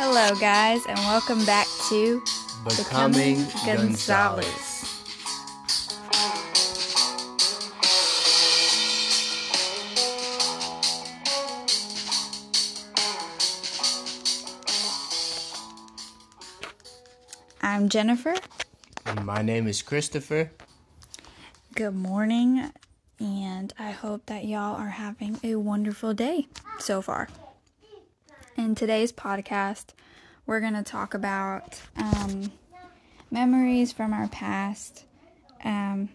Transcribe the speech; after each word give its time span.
Hello, 0.00 0.32
guys, 0.36 0.86
and 0.86 0.96
welcome 1.00 1.44
back 1.44 1.66
to 1.88 2.22
Becoming, 2.64 3.44
Gonzalez. 3.66 4.06
Gonzalez. 4.06 4.84
I'm 17.60 17.88
Jennifer. 17.88 18.36
And 19.04 19.26
my 19.26 19.42
name 19.42 19.66
is 19.66 19.82
Christopher. 19.82 20.52
Good 21.74 21.96
morning, 21.96 22.70
and 23.18 23.74
I 23.80 23.90
hope 23.90 24.26
that 24.26 24.44
y'all 24.44 24.76
are 24.76 24.90
having 24.90 25.40
a 25.42 25.56
wonderful 25.56 26.14
day 26.14 26.46
so 26.78 27.02
far. 27.02 27.28
In 28.58 28.74
today's 28.74 29.12
podcast, 29.12 29.90
we're 30.44 30.58
going 30.58 30.74
to 30.74 30.82
talk 30.82 31.14
about 31.14 31.80
um, 31.96 32.50
memories 33.30 33.92
from 33.92 34.12
our 34.12 34.26
past 34.26 35.04
um, 35.62 36.08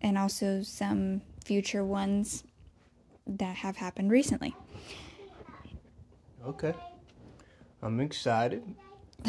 and 0.00 0.16
also 0.16 0.62
some 0.62 1.20
future 1.44 1.84
ones 1.84 2.42
that 3.26 3.56
have 3.56 3.76
happened 3.76 4.10
recently. 4.10 4.56
Okay. 6.46 6.72
I'm 7.82 8.00
excited. 8.00 8.62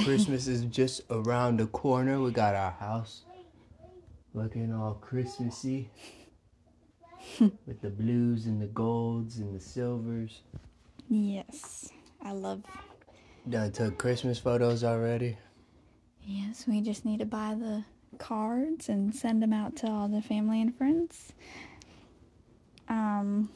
Christmas 0.06 0.48
is 0.48 0.64
just 0.70 1.02
around 1.10 1.60
the 1.60 1.68
corner. 1.68 2.22
We 2.22 2.32
got 2.32 2.56
our 2.56 2.72
house 2.72 3.24
looking 4.34 4.74
all 4.74 4.94
Christmassy 4.94 5.90
with 7.40 7.82
the 7.82 7.90
blues 7.90 8.46
and 8.46 8.62
the 8.62 8.68
golds 8.68 9.40
and 9.40 9.54
the 9.54 9.60
silvers. 9.60 10.40
Yes, 11.10 11.90
I 12.22 12.32
love. 12.32 12.64
Done 13.50 13.72
took 13.72 13.98
Christmas 13.98 14.40
photos 14.40 14.84
already. 14.84 15.38
Yes, 16.24 16.66
we 16.68 16.82
just 16.82 17.06
need 17.06 17.20
to 17.20 17.26
buy 17.26 17.56
the 17.58 17.86
cards 18.18 18.90
and 18.90 19.16
send 19.16 19.42
them 19.42 19.54
out 19.54 19.76
to 19.78 19.88
all 19.88 20.08
the 20.08 20.22
family 20.22 20.62
and 20.62 20.76
friends. 20.76 21.34
Um, 22.90 23.50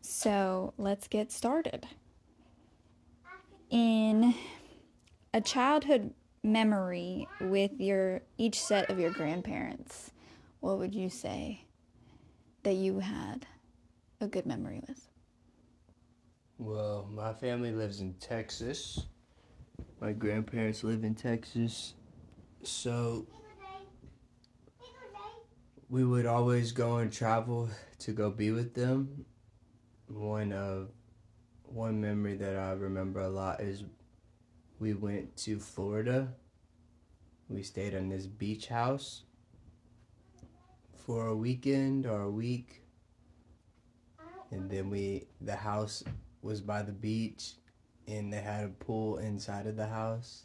so 0.00 0.74
let's 0.78 1.08
get 1.08 1.32
started. 1.32 1.86
In 3.70 4.34
a 5.32 5.40
childhood 5.40 6.14
memory 6.44 7.26
with 7.40 7.72
your 7.80 8.22
each 8.38 8.60
set 8.60 8.90
of 8.90 8.98
your 8.98 9.10
grandparents, 9.10 10.12
what 10.60 10.78
would 10.78 10.94
you 10.94 11.10
say 11.10 11.64
that 12.62 12.74
you 12.74 13.00
had 13.00 13.46
a 14.20 14.28
good 14.28 14.46
memory 14.46 14.80
with? 14.86 15.08
Well, 16.58 17.08
my 17.12 17.32
family 17.32 17.72
lives 17.72 18.00
in 18.00 18.14
Texas. 18.14 19.06
My 20.00 20.12
grandparents 20.12 20.84
live 20.84 21.02
in 21.02 21.16
Texas. 21.16 21.94
So 22.62 23.26
we 25.90 26.04
would 26.04 26.26
always 26.26 26.70
go 26.70 26.98
and 26.98 27.12
travel 27.12 27.68
to 27.98 28.12
go 28.12 28.30
be 28.30 28.52
with 28.52 28.72
them. 28.72 29.24
One 30.06 30.52
of 30.52 30.90
one 31.64 32.00
memory 32.00 32.36
that 32.36 32.56
I 32.56 32.72
remember 32.72 33.20
a 33.20 33.28
lot 33.28 33.60
is 33.60 33.82
we 34.78 34.94
went 34.94 35.36
to 35.38 35.58
Florida. 35.58 36.28
We 37.48 37.64
stayed 37.64 37.94
in 37.94 38.08
this 38.08 38.26
beach 38.26 38.68
house 38.68 39.24
for 41.04 41.26
a 41.26 41.36
weekend 41.36 42.06
or 42.06 42.22
a 42.22 42.30
week. 42.30 42.84
And 44.52 44.70
then 44.70 44.88
we 44.88 45.26
the 45.40 45.56
house 45.56 46.04
was 46.44 46.60
by 46.60 46.82
the 46.82 46.92
beach 46.92 47.54
and 48.06 48.30
they 48.30 48.40
had 48.40 48.64
a 48.64 48.68
pool 48.68 49.16
inside 49.16 49.66
of 49.66 49.76
the 49.76 49.86
house. 49.86 50.44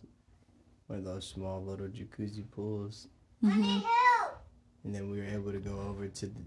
One 0.87 0.99
of 0.99 1.05
those 1.05 1.27
small 1.27 1.61
little 1.61 1.87
jacuzzi 1.87 2.49
pools. 2.49 3.07
Mm-hmm. 3.43 3.85
And 4.85 4.95
then 4.95 5.11
we 5.11 5.19
were 5.19 5.25
able 5.25 5.51
to 5.51 5.59
go 5.59 5.77
over 5.89 6.07
to 6.07 6.25
the 6.25 6.41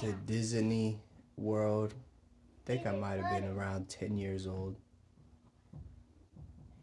to 0.00 0.12
Disney 0.26 0.98
World. 1.36 1.94
I 1.94 2.66
think 2.66 2.86
I 2.86 2.92
might 2.92 3.20
have 3.20 3.30
been 3.30 3.50
around 3.50 3.90
10 3.90 4.16
years 4.16 4.46
old. 4.46 4.76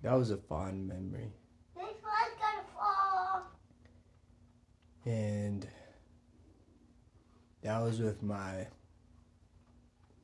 That 0.04 0.14
was 0.14 0.30
a 0.30 0.38
fond 0.38 0.88
memory. 0.88 1.32
This 1.76 1.84
one's 1.84 2.36
gonna 2.40 2.68
fall 2.76 3.48
And 5.06 5.68
that 7.64 7.82
was 7.82 8.00
with 8.00 8.22
my, 8.22 8.68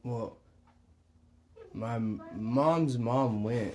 well, 0.04 0.38
my 1.74 1.98
mom's 1.98 2.98
mom 2.98 3.44
went 3.44 3.74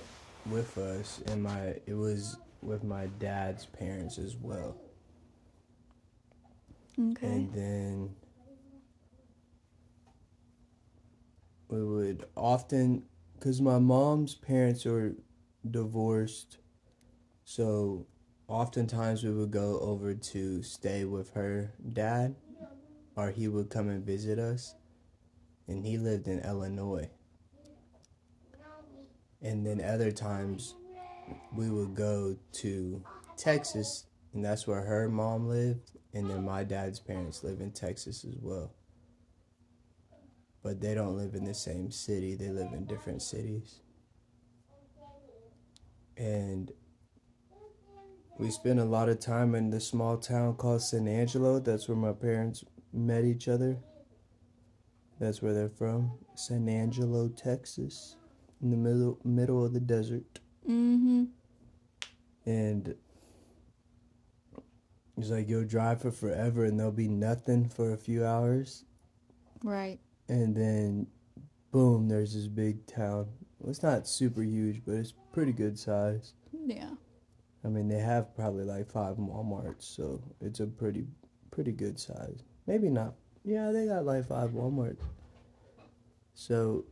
with 0.49 0.77
us, 0.77 1.21
and 1.27 1.43
my 1.43 1.75
it 1.85 1.95
was 1.95 2.37
with 2.61 2.83
my 2.83 3.07
dad's 3.19 3.65
parents 3.65 4.17
as 4.17 4.35
well. 4.35 4.75
Okay. 6.99 7.27
And 7.27 7.53
then 7.53 8.15
we 11.69 11.83
would 11.83 12.25
often, 12.35 13.03
because 13.35 13.61
my 13.61 13.79
mom's 13.79 14.35
parents 14.35 14.85
were 14.85 15.13
divorced, 15.69 16.57
so 17.45 18.05
oftentimes 18.47 19.23
we 19.23 19.31
would 19.31 19.51
go 19.51 19.79
over 19.79 20.13
to 20.13 20.63
stay 20.63 21.05
with 21.05 21.31
her 21.31 21.73
dad, 21.93 22.35
or 23.15 23.31
he 23.31 23.47
would 23.47 23.69
come 23.69 23.89
and 23.89 24.05
visit 24.05 24.39
us. 24.39 24.75
And 25.67 25.85
he 25.85 25.97
lived 25.99 26.27
in 26.27 26.39
Illinois. 26.39 27.09
And 29.41 29.65
then 29.65 29.81
other 29.81 30.11
times 30.11 30.75
we 31.55 31.69
would 31.69 31.95
go 31.95 32.35
to 32.53 33.03
Texas, 33.37 34.05
and 34.33 34.43
that's 34.43 34.67
where 34.67 34.81
her 34.81 35.07
mom 35.09 35.47
lived. 35.47 35.91
And 36.13 36.29
then 36.29 36.43
my 36.43 36.63
dad's 36.63 36.99
parents 36.99 37.43
live 37.43 37.61
in 37.61 37.71
Texas 37.71 38.25
as 38.25 38.35
well. 38.41 38.73
But 40.63 40.81
they 40.81 40.93
don't 40.93 41.15
live 41.15 41.35
in 41.35 41.45
the 41.45 41.53
same 41.53 41.91
city, 41.91 42.35
they 42.35 42.49
live 42.49 42.73
in 42.73 42.85
different 42.85 43.21
cities. 43.21 43.79
And 46.17 46.71
we 48.37 48.49
spent 48.51 48.79
a 48.79 48.85
lot 48.85 49.09
of 49.09 49.19
time 49.19 49.55
in 49.55 49.69
the 49.69 49.79
small 49.79 50.17
town 50.17 50.55
called 50.55 50.81
San 50.81 51.07
Angelo. 51.07 51.59
That's 51.59 51.87
where 51.87 51.97
my 51.97 52.13
parents 52.13 52.63
met 52.91 53.23
each 53.23 53.47
other. 53.47 53.77
That's 55.19 55.41
where 55.41 55.53
they're 55.53 55.69
from, 55.69 56.11
San 56.35 56.69
Angelo, 56.69 57.27
Texas, 57.27 58.15
in 58.61 58.71
the 58.71 58.77
middle 58.77 59.19
middle 59.23 59.65
of 59.65 59.73
the 59.73 59.79
desert. 59.79 60.39
mm-hmm. 60.67 61.25
And 62.45 62.95
it's 65.17 65.29
like 65.29 65.49
you'll 65.49 65.65
drive 65.65 66.01
for 66.01 66.11
forever 66.11 66.65
and 66.65 66.79
there'll 66.79 66.91
be 66.91 67.07
nothing 67.07 67.67
for 67.69 67.93
a 67.93 67.97
few 67.97 68.25
hours, 68.25 68.85
Right. 69.63 69.99
and 70.29 70.55
then 70.55 71.07
boom, 71.71 72.07
there's 72.07 72.33
this 72.33 72.47
big 72.47 72.85
town. 72.87 73.27
Well, 73.59 73.69
it's 73.69 73.83
not 73.83 74.07
super 74.07 74.41
huge, 74.41 74.81
but 74.85 74.93
it's 74.95 75.13
pretty 75.33 75.51
good 75.51 75.77
size. 75.77 76.33
Yeah. 76.65 76.91
I 77.63 77.67
mean, 77.67 77.89
they 77.89 77.99
have 77.99 78.33
probably 78.35 78.63
like 78.63 78.87
five 78.87 79.17
WalMarts, 79.17 79.83
so 79.83 80.21
it's 80.39 80.61
a 80.61 80.67
pretty, 80.67 81.05
pretty 81.51 81.73
good 81.73 81.99
size. 81.99 82.41
Maybe 82.65 82.89
not. 82.89 83.15
Yeah, 83.43 83.71
they 83.71 83.85
got 83.85 84.05
like 84.05 84.25
five 84.25 84.51
WalMarts. 84.51 85.01
So 86.33 86.85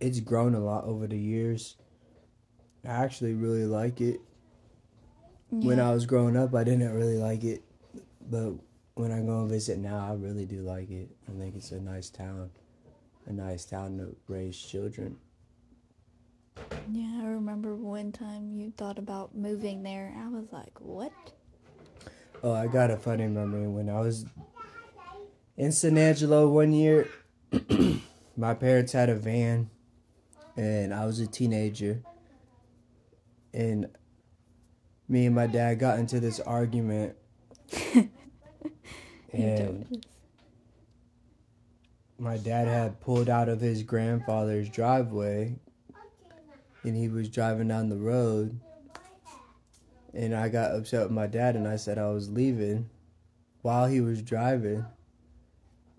it's 0.00 0.20
grown 0.20 0.54
a 0.54 0.60
lot 0.60 0.84
over 0.84 1.06
the 1.06 1.18
years. 1.18 1.76
I 2.84 2.88
actually 2.88 3.34
really 3.34 3.66
like 3.66 4.00
it. 4.00 4.20
When 5.50 5.80
I 5.80 5.92
was 5.92 6.06
growing 6.06 6.36
up, 6.36 6.54
I 6.54 6.62
didn't 6.62 6.94
really 6.94 7.18
like 7.18 7.42
it, 7.42 7.62
but 8.30 8.52
when 8.94 9.10
I 9.10 9.20
go 9.20 9.40
and 9.40 9.50
visit 9.50 9.78
now, 9.78 10.06
I 10.08 10.14
really 10.14 10.46
do 10.46 10.58
like 10.58 10.90
it. 10.90 11.10
I 11.28 11.36
think 11.38 11.56
it's 11.56 11.72
a 11.72 11.80
nice 11.80 12.08
town, 12.08 12.50
a 13.26 13.32
nice 13.32 13.64
town 13.64 13.98
to 13.98 14.14
raise 14.28 14.56
children. 14.56 15.16
Yeah, 16.92 17.22
I 17.22 17.26
remember 17.26 17.74
one 17.74 18.12
time 18.12 18.54
you 18.54 18.72
thought 18.76 18.98
about 18.98 19.34
moving 19.34 19.82
there. 19.82 20.14
I 20.16 20.28
was 20.28 20.52
like, 20.52 20.78
what? 20.80 21.12
Oh, 22.42 22.52
I 22.52 22.66
got 22.66 22.90
a 22.90 22.96
funny 22.96 23.26
memory 23.26 23.66
when 23.66 23.88
I 23.88 24.00
was 24.00 24.24
in 25.56 25.72
San 25.72 25.98
Angelo 25.98 26.48
one 26.48 26.72
year. 26.72 27.08
my 28.36 28.54
parents 28.54 28.92
had 28.92 29.08
a 29.08 29.14
van, 29.14 29.68
and 30.56 30.92
I 30.92 31.06
was 31.06 31.20
a 31.20 31.26
teenager. 31.26 32.02
And 33.52 33.88
me 35.08 35.26
and 35.26 35.34
my 35.34 35.46
dad 35.46 35.78
got 35.78 35.98
into 35.98 36.20
this 36.20 36.40
argument. 36.40 37.16
And 39.32 40.04
my 42.18 42.36
dad 42.36 42.66
had 42.66 43.00
pulled 43.00 43.28
out 43.28 43.48
of 43.48 43.60
his 43.60 43.82
grandfather's 43.82 44.68
driveway 44.68 45.54
and 46.82 46.96
he 46.96 47.08
was 47.08 47.28
driving 47.28 47.68
down 47.68 47.88
the 47.88 47.96
road 47.96 48.58
and 50.12 50.34
I 50.34 50.48
got 50.48 50.72
upset 50.72 51.02
with 51.02 51.12
my 51.12 51.26
dad 51.26 51.54
and 51.54 51.68
I 51.68 51.76
said 51.76 51.98
I 51.98 52.08
was 52.08 52.28
leaving 52.28 52.90
while 53.62 53.86
he 53.86 54.00
was 54.00 54.22
driving. 54.22 54.84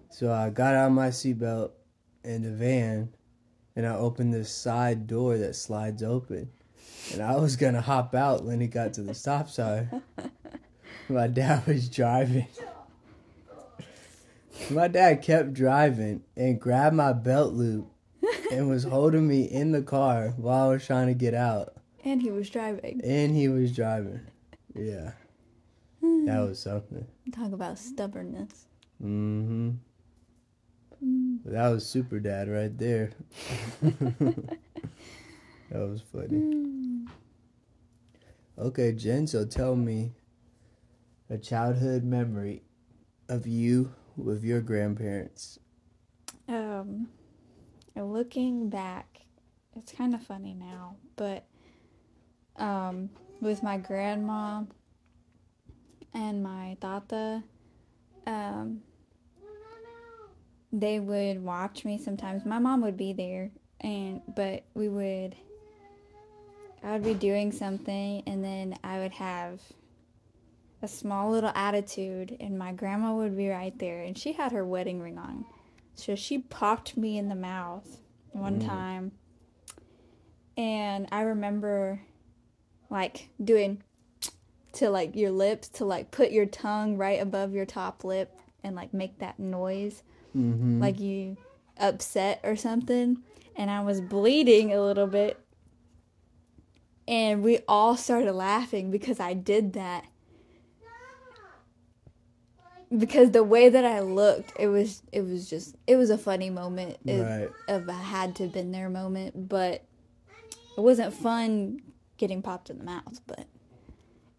So 0.10 0.34
I 0.34 0.50
got 0.50 0.76
out 0.76 0.92
my 0.92 1.08
seatbelt 1.08 1.72
in 2.24 2.44
the 2.44 2.52
van 2.52 3.14
and 3.76 3.86
I 3.86 3.96
opened 3.96 4.34
this 4.34 4.52
side 4.52 5.08
door 5.08 5.38
that 5.38 5.56
slides 5.56 6.04
open. 6.04 6.50
And 7.14 7.22
I 7.22 7.36
was 7.38 7.56
gonna 7.56 7.82
hop 7.82 8.14
out 8.16 8.44
when 8.44 8.62
he 8.62 8.68
got 8.68 8.94
to 8.94 9.02
the 9.02 9.14
stop 9.14 9.50
sign. 9.50 10.02
My 11.10 11.28
dad 11.28 11.66
was 11.68 11.90
driving. 11.90 12.48
My 14.70 14.88
dad 14.88 15.22
kept 15.22 15.54
driving 15.54 16.24
and 16.38 16.60
grabbed 16.62 16.96
my 16.96 17.14
belt 17.14 17.54
loop 17.54 17.92
and 18.52 18.70
was 18.70 18.84
holding 18.84 19.28
me 19.28 19.44
in 19.44 19.72
the 19.72 19.82
car 19.82 20.34
while 20.38 20.70
I 20.70 20.74
was 20.74 20.86
trying 20.86 21.08
to 21.08 21.14
get 21.14 21.34
out. 21.34 21.74
And 22.06 22.22
he 22.22 22.32
was 22.32 22.50
driving. 22.50 23.02
And 23.04 23.36
he 23.36 23.48
was 23.48 23.76
driving. 23.76 24.22
Yeah. 24.76 25.12
That 26.02 26.40
was 26.40 26.60
something. 26.60 27.06
Talk 27.34 27.52
about 27.52 27.78
stubbornness. 27.78 28.68
Mm-hmm. 29.04 29.72
That 31.46 31.70
was 31.70 31.86
super 31.86 32.20
dad 32.20 32.48
right 32.48 32.78
there. 32.78 33.12
that 33.82 34.58
was 35.72 36.02
funny. 36.02 37.08
Okay, 38.58 38.92
Jen, 38.92 39.26
so 39.26 39.46
tell 39.46 39.76
me 39.76 40.12
a 41.30 41.38
childhood 41.38 42.04
memory 42.04 42.62
of 43.28 43.48
you 43.48 43.94
with 44.16 44.44
your 44.44 44.62
grandparents. 44.62 45.58
Um, 46.48 47.08
looking 47.96 48.70
back, 48.70 49.22
it's 49.76 49.92
kind 49.92 50.14
of 50.14 50.22
funny 50.22 50.54
now, 50.54 50.98
but 51.16 51.46
um, 52.58 53.10
with 53.40 53.64
my 53.64 53.78
grandma 53.78 54.64
and 56.14 56.44
my 56.44 56.78
tata, 56.80 57.42
um, 58.28 58.82
they 60.74 61.00
would 61.00 61.44
watch 61.44 61.86
me 61.86 61.98
sometimes. 61.98 62.46
My 62.46 62.60
mom 62.60 62.82
would 62.82 62.98
be 62.98 63.14
there, 63.14 63.52
and 63.82 64.22
but 64.36 64.64
we 64.74 64.88
would. 64.88 65.36
I 66.84 66.94
would 66.94 67.04
be 67.04 67.14
doing 67.14 67.52
something, 67.52 68.24
and 68.26 68.44
then 68.44 68.76
I 68.84 69.00
would 69.00 69.12
have 69.12 69.62
a 70.82 70.88
small 70.88 71.30
little 71.30 71.52
attitude, 71.54 72.36
and 72.40 72.58
my 72.58 72.72
grandma 72.72 73.14
would 73.16 73.38
be 73.38 73.50
right 73.50 73.78
there, 73.78 74.02
and 74.02 74.18
she 74.18 74.34
had 74.34 74.52
her 74.52 74.66
wedding 74.66 75.00
ring 75.00 75.18
on. 75.18 75.46
So 75.94 76.16
she 76.16 76.40
popped 76.40 76.98
me 76.98 77.18
in 77.18 77.30
the 77.30 77.36
mouth 77.36 78.00
one 78.32 78.60
Mm. 78.60 78.66
time. 78.66 79.12
And 80.58 81.08
I 81.12 81.22
remember 81.22 82.02
like 82.90 83.30
doing 83.44 83.84
to 84.74 84.90
like 84.90 85.16
your 85.16 85.32
lips 85.32 85.68
to 85.70 85.86
like 85.86 86.12
put 86.12 86.32
your 86.32 86.46
tongue 86.46 86.98
right 86.98 87.22
above 87.22 87.54
your 87.54 87.66
top 87.66 88.04
lip 88.04 88.38
and 88.64 88.76
like 88.76 88.94
make 88.94 89.20
that 89.20 89.40
noise 89.40 90.04
Mm-hmm. 90.36 90.80
like 90.82 91.00
you 91.00 91.36
upset 91.78 92.40
or 92.44 92.56
something 92.56 93.18
and 93.56 93.70
I 93.70 93.82
was 93.84 94.00
bleeding 94.00 94.72
a 94.72 94.82
little 94.82 95.08
bit 95.08 95.38
and 97.08 97.44
we 97.44 97.60
all 97.68 97.98
started 97.98 98.32
laughing 98.32 98.92
because 98.92 99.20
I 99.20 99.34
did 99.34 99.74
that 99.74 100.06
because 102.98 103.32
the 103.32 103.44
way 103.44 103.70
that 103.70 103.86
I 103.86 104.02
looked 104.02 104.54
it 104.60 104.68
was 104.68 105.02
it 105.12 105.22
was 105.22 105.50
just 105.50 105.76
it 105.88 105.96
was 105.96 106.10
a 106.10 106.18
funny 106.18 106.50
moment 106.50 106.98
it, 107.06 107.22
Right. 107.22 107.50
of 107.68 107.88
a 107.88 107.94
had 107.94 108.36
to 108.38 108.48
been 108.48 108.72
there 108.72 108.90
moment 108.90 109.50
but 109.50 109.84
it 110.78 110.82
wasn't 110.82 111.14
fun 111.14 111.82
getting 112.18 112.42
popped 112.42 112.70
in 112.70 112.78
the 112.78 112.84
mouth 112.84 113.20
but 113.28 113.46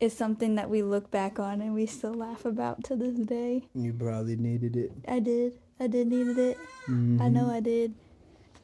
it's 0.03 0.17
something 0.17 0.57
that 0.57 0.69
we 0.69 0.83
look 0.83 1.13
back 1.13 1.39
on 1.39 1.61
and 1.61 1.73
we 1.75 1.87
still 1.87 2.13
laugh 2.13 2.45
about 2.45 2.83
to 2.83 2.97
this 2.97 3.15
day 3.15 3.63
You 3.73 3.93
probably 3.93 4.35
needed 4.35 4.77
it. 4.77 4.91
I 5.07 5.21
did 5.21 5.53
I 5.79 5.87
did 5.87 6.09
needed 6.09 6.39
it 6.39 6.59
I 6.89 6.91
Mhm. 6.91 7.33
know 7.33 7.49
I 7.49 7.61
did. 7.61 7.95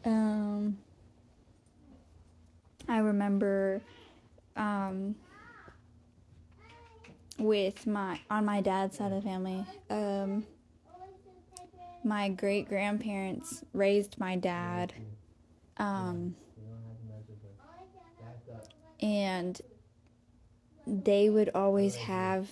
Um, 0.04 0.78
I 2.88 2.98
remember 2.98 3.80
um, 4.56 5.14
with 7.38 7.86
my 7.86 8.18
on 8.28 8.44
my 8.44 8.60
dad's 8.60 8.96
side 8.96 9.12
of 9.12 9.22
the 9.22 9.28
family. 9.28 9.64
Um, 9.88 10.44
my 12.02 12.28
great 12.28 12.68
grandparents 12.68 13.62
raised 13.72 14.18
my 14.18 14.34
dad, 14.34 14.94
um, 15.76 16.34
and 19.00 19.60
they 20.88 21.28
would 21.30 21.50
always 21.54 21.96
have 21.96 22.48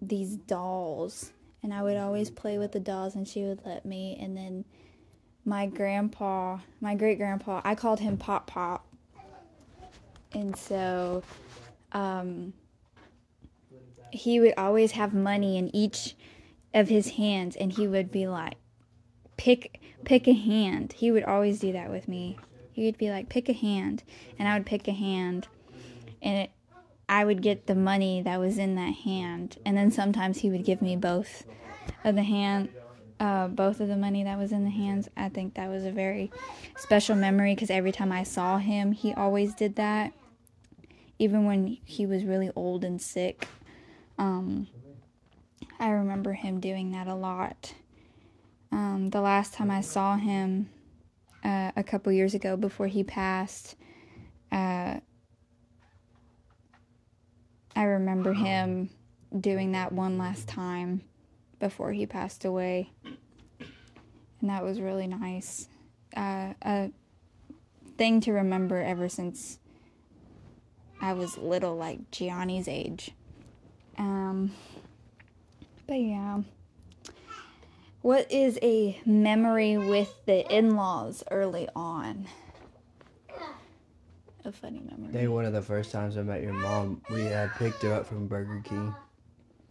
these 0.00 0.36
dolls, 0.36 1.32
and 1.62 1.74
I 1.74 1.82
would 1.82 1.96
always 1.96 2.30
play 2.30 2.58
with 2.58 2.72
the 2.72 2.80
dolls, 2.80 3.14
and 3.14 3.26
she 3.26 3.42
would 3.44 3.60
let 3.64 3.84
me, 3.84 4.16
and 4.20 4.36
then 4.36 4.64
my 5.44 5.66
grandpa, 5.66 6.58
my 6.80 6.94
great 6.94 7.18
grandpa, 7.18 7.60
I 7.64 7.74
called 7.74 8.00
him 8.00 8.16
Pop 8.16 8.46
Pop. 8.46 8.86
And 10.32 10.56
so 10.56 11.22
um, 11.92 12.54
he 14.10 14.40
would 14.40 14.54
always 14.56 14.92
have 14.92 15.12
money 15.12 15.58
in 15.58 15.74
each 15.74 16.14
of 16.74 16.88
his 16.88 17.10
hands 17.10 17.56
and 17.56 17.72
he 17.72 17.86
would 17.86 18.10
be 18.10 18.26
like 18.26 18.54
pick 19.36 19.80
pick 20.04 20.26
a 20.26 20.32
hand. 20.32 20.94
He 20.94 21.10
would 21.10 21.24
always 21.24 21.58
do 21.58 21.72
that 21.72 21.90
with 21.90 22.08
me. 22.08 22.38
He 22.72 22.86
would 22.86 22.96
be 22.96 23.10
like 23.10 23.28
pick 23.28 23.48
a 23.48 23.52
hand 23.52 24.02
and 24.38 24.48
I 24.48 24.56
would 24.56 24.66
pick 24.66 24.88
a 24.88 24.92
hand 24.92 25.48
and 26.22 26.38
it, 26.38 26.50
I 27.12 27.26
would 27.26 27.42
get 27.42 27.66
the 27.66 27.74
money 27.74 28.22
that 28.22 28.40
was 28.40 28.56
in 28.56 28.74
that 28.76 28.94
hand 28.94 29.58
and 29.66 29.76
then 29.76 29.90
sometimes 29.90 30.38
he 30.38 30.48
would 30.48 30.64
give 30.64 30.80
me 30.80 30.96
both 30.96 31.44
of 32.04 32.14
the 32.14 32.22
hand 32.22 32.70
uh, 33.20 33.48
both 33.48 33.80
of 33.80 33.88
the 33.88 33.96
money 33.96 34.24
that 34.24 34.38
was 34.38 34.50
in 34.50 34.64
the 34.64 34.70
hands. 34.70 35.08
I 35.14 35.28
think 35.28 35.54
that 35.54 35.68
was 35.68 35.84
a 35.84 35.92
very 35.92 36.32
special 36.78 37.14
memory 37.14 37.54
because 37.54 37.68
every 37.68 37.92
time 37.92 38.10
I 38.10 38.22
saw 38.22 38.56
him, 38.56 38.92
he 38.92 39.12
always 39.12 39.54
did 39.54 39.76
that. 39.76 40.14
Even 41.18 41.44
when 41.44 41.76
he 41.84 42.06
was 42.06 42.24
really 42.24 42.50
old 42.56 42.82
and 42.82 43.00
sick, 43.00 43.46
um, 44.16 44.66
I 45.78 45.90
remember 45.90 46.32
him 46.32 46.60
doing 46.60 46.92
that 46.92 47.06
a 47.06 47.14
lot. 47.14 47.74
Um, 48.72 49.10
the 49.10 49.20
last 49.20 49.52
time 49.52 49.70
I 49.70 49.82
saw 49.82 50.16
him 50.16 50.70
uh, 51.44 51.72
a 51.76 51.84
couple 51.84 52.10
years 52.10 52.34
ago 52.34 52.56
before 52.56 52.86
he 52.86 53.04
passed, 53.04 53.76
uh, 54.50 54.96
I 57.74 57.84
remember 57.84 58.32
him 58.32 58.90
doing 59.38 59.72
that 59.72 59.92
one 59.92 60.18
last 60.18 60.48
time 60.48 61.02
before 61.58 61.92
he 61.92 62.06
passed 62.06 62.44
away. 62.44 62.92
And 64.40 64.50
that 64.50 64.64
was 64.64 64.80
really 64.80 65.06
nice. 65.06 65.68
Uh, 66.16 66.52
a 66.62 66.90
thing 67.96 68.20
to 68.22 68.32
remember 68.32 68.82
ever 68.82 69.08
since 69.08 69.58
I 71.00 71.14
was 71.14 71.38
little, 71.38 71.76
like 71.76 72.10
Gianni's 72.10 72.68
age. 72.68 73.12
Um, 73.96 74.52
but 75.86 76.00
yeah. 76.00 76.42
What 78.02 78.30
is 78.32 78.58
a 78.62 79.00
memory 79.06 79.76
with 79.76 80.12
the 80.26 80.44
in 80.52 80.74
laws 80.74 81.22
early 81.30 81.68
on? 81.74 82.26
A 84.44 84.50
funny 84.52 84.80
memory. 84.80 85.12
think 85.12 85.30
one 85.30 85.44
of 85.44 85.52
the 85.52 85.62
first 85.62 85.92
times 85.92 86.16
I 86.16 86.22
met 86.22 86.42
your 86.42 86.52
mom, 86.52 87.00
we 87.10 87.22
had 87.24 87.50
picked 87.54 87.82
her 87.82 87.92
up 87.94 88.06
from 88.06 88.26
Burger 88.26 88.60
King. 88.64 88.94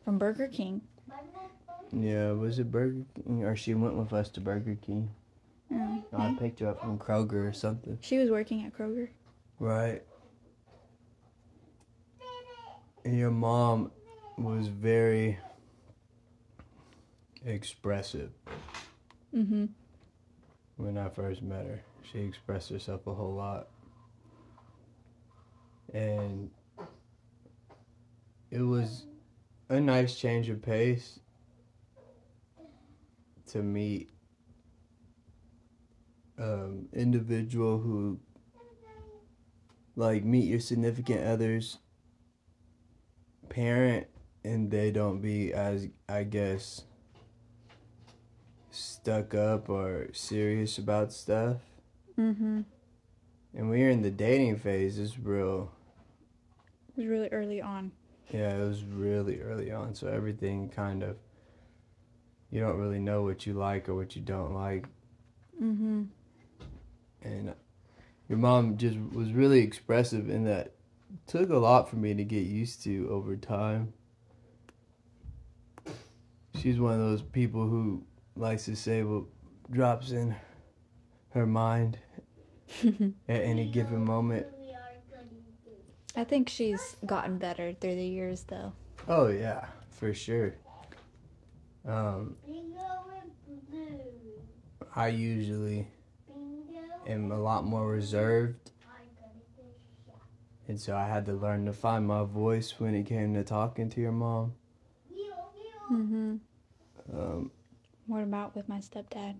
From 0.05 0.17
Burger 0.17 0.47
King. 0.47 0.81
Yeah, 1.91 2.31
was 2.31 2.57
it 2.59 2.71
Burger 2.71 3.03
King? 3.15 3.43
Or 3.43 3.55
she 3.55 3.73
went 3.73 3.95
with 3.95 4.13
us 4.13 4.29
to 4.29 4.39
Burger 4.41 4.77
King. 4.81 5.09
Oh, 5.73 6.03
No, 6.13 6.17
I 6.19 6.35
picked 6.39 6.61
her 6.61 6.67
up 6.69 6.79
from 6.79 6.97
Kroger 6.97 7.47
or 7.49 7.53
something. 7.53 7.97
She 8.01 8.17
was 8.17 8.29
working 8.29 8.65
at 8.65 8.73
Kroger. 8.77 9.09
Right. 9.59 10.01
And 13.03 13.17
your 13.17 13.31
mom 13.31 13.91
was 14.37 14.67
very 14.67 15.37
expressive 17.45 18.31
Mm-hmm. 19.35 19.65
when 20.77 20.97
I 20.97 21.07
first 21.09 21.41
met 21.41 21.65
her. 21.65 21.81
She 22.11 22.19
expressed 22.19 22.69
herself 22.69 23.07
a 23.07 23.13
whole 23.13 23.33
lot. 23.33 23.67
And 25.93 26.49
it 28.49 28.61
was 28.61 29.05
a 29.69 29.79
nice 29.79 30.15
change 30.15 30.49
of 30.49 30.61
pace 30.61 31.19
to 33.47 33.61
meet 33.61 34.09
um 36.39 36.87
individual 36.93 37.77
who 37.77 38.17
like 39.95 40.23
meet 40.23 40.45
your 40.45 40.59
significant 40.59 41.25
other's 41.25 41.77
parent 43.49 44.07
and 44.43 44.71
they 44.71 44.91
don't 44.91 45.21
be 45.21 45.53
as 45.53 45.87
I 46.07 46.23
guess 46.23 46.83
stuck 48.71 49.33
up 49.35 49.69
or 49.69 50.07
serious 50.13 50.77
about 50.77 51.11
stuff. 51.13 51.57
Mm-hmm. 52.17 52.61
And 53.53 53.69
when 53.69 53.79
you're 53.79 53.89
in 53.89 54.01
the 54.01 54.11
dating 54.11 54.57
phase, 54.57 54.97
it's 54.97 55.19
real. 55.19 55.71
Was 57.01 57.09
really 57.09 57.29
early 57.29 57.61
on. 57.61 57.91
Yeah, 58.31 58.55
it 58.55 58.67
was 58.67 58.83
really 58.83 59.41
early 59.41 59.71
on, 59.71 59.95
so 59.95 60.07
everything 60.07 60.69
kind 60.69 61.01
of. 61.03 61.17
You 62.51 62.59
don't 62.61 62.77
really 62.77 62.99
know 62.99 63.23
what 63.23 63.45
you 63.47 63.53
like 63.53 63.89
or 63.89 63.95
what 63.95 64.15
you 64.15 64.21
don't 64.21 64.53
like, 64.53 64.85
Mm-hmm. 65.61 66.03
and 67.23 67.53
your 68.29 68.37
mom 68.37 68.77
just 68.77 68.97
was 69.13 69.31
really 69.31 69.59
expressive 69.61 70.29
and 70.29 70.45
that 70.47 70.73
took 71.27 71.49
a 71.49 71.57
lot 71.57 71.89
for 71.89 71.95
me 71.97 72.13
to 72.13 72.23
get 72.23 72.45
used 72.45 72.83
to 72.83 73.07
over 73.09 73.35
time. 73.35 73.93
She's 76.59 76.79
one 76.79 76.93
of 76.93 76.99
those 76.99 77.21
people 77.21 77.67
who 77.67 78.03
likes 78.35 78.65
to 78.65 78.75
say 78.75 79.03
what 79.03 79.23
drops 79.71 80.11
in 80.11 80.35
her 81.33 81.45
mind 81.45 81.97
at 82.83 83.41
any 83.41 83.67
given 83.67 84.03
moment. 84.03 84.47
I 86.15 86.23
think 86.23 86.49
she's 86.49 86.95
gotten 87.05 87.37
better 87.37 87.73
through 87.73 87.95
the 87.95 88.05
years, 88.05 88.43
though. 88.43 88.73
Oh 89.07 89.27
yeah, 89.27 89.65
for 89.89 90.13
sure. 90.13 90.55
Um, 91.87 92.35
I 94.95 95.07
usually 95.07 95.87
am 97.07 97.31
a 97.31 97.39
lot 97.39 97.63
more 97.65 97.87
reserved, 97.87 98.71
and 100.67 100.79
so 100.79 100.95
I 100.95 101.07
had 101.07 101.25
to 101.27 101.33
learn 101.33 101.65
to 101.65 101.73
find 101.73 102.05
my 102.05 102.23
voice 102.23 102.75
when 102.79 102.93
it 102.93 103.05
came 103.05 103.33
to 103.33 103.43
talking 103.43 103.89
to 103.89 104.01
your 104.01 104.11
mom. 104.11 104.53
Mm-hmm. 105.91 106.35
Um, 107.13 107.51
What 108.07 108.23
about 108.23 108.55
with 108.55 108.69
my 108.69 108.77
stepdad? 108.79 109.35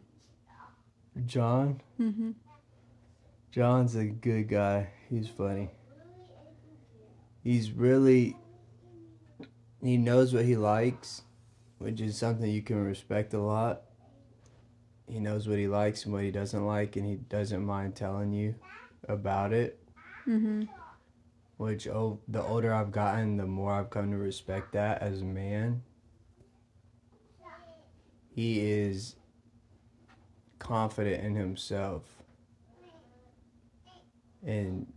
John, 1.25 1.81
Mm-hmm. 1.99 2.31
John's 3.51 3.95
a 3.95 4.05
good 4.05 4.47
guy. 4.47 4.89
He's 5.09 5.27
funny. 5.27 5.69
He's 7.43 7.71
really 7.71 8.35
he 9.83 9.97
knows 9.97 10.33
what 10.33 10.45
he 10.45 10.55
likes, 10.55 11.23
which 11.79 12.01
is 12.01 12.15
something 12.17 12.49
you 12.49 12.61
can 12.61 12.83
respect 12.85 13.33
a 13.33 13.41
lot. 13.41 13.81
He 15.07 15.19
knows 15.19 15.47
what 15.47 15.57
he 15.57 15.67
likes 15.67 16.05
and 16.05 16.13
what 16.13 16.23
he 16.23 16.31
doesn't 16.31 16.65
like 16.65 16.95
and 16.95 17.05
he 17.05 17.15
doesn't 17.15 17.65
mind 17.65 17.95
telling 17.95 18.31
you 18.31 18.55
about 19.07 19.53
it, 19.53 19.77
Mm-hmm. 20.27 20.63
which 21.57 21.87
oh, 21.87 22.19
the 22.27 22.43
older 22.43 22.71
I've 22.71 22.91
gotten, 22.91 23.37
the 23.37 23.47
more 23.47 23.73
I've 23.73 23.89
come 23.89 24.11
to 24.11 24.17
respect 24.17 24.73
that 24.73 25.01
as 25.01 25.21
a 25.21 25.25
man. 25.25 25.81
He 28.33 28.59
is 28.61 29.15
confident 30.59 31.23
in 31.25 31.35
himself. 31.35 32.03
And 34.45 34.91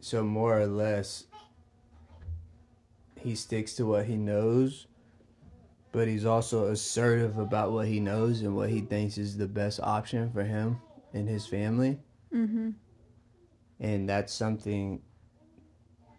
so 0.00 0.22
more 0.24 0.58
or 0.58 0.66
less 0.66 1.26
he 3.20 3.34
sticks 3.34 3.74
to 3.74 3.84
what 3.84 4.06
he 4.06 4.16
knows, 4.16 4.86
but 5.92 6.08
he's 6.08 6.24
also 6.24 6.68
assertive 6.68 7.38
about 7.38 7.72
what 7.72 7.86
he 7.86 8.00
knows 8.00 8.42
and 8.42 8.56
what 8.56 8.70
he 8.70 8.80
thinks 8.80 9.18
is 9.18 9.36
the 9.36 9.46
best 9.46 9.80
option 9.80 10.30
for 10.32 10.42
him 10.42 10.80
and 11.12 11.28
his 11.28 11.46
family. 11.46 11.98
Mm-hmm. 12.32 12.70
And 13.80 14.08
that's 14.08 14.32
something 14.32 15.02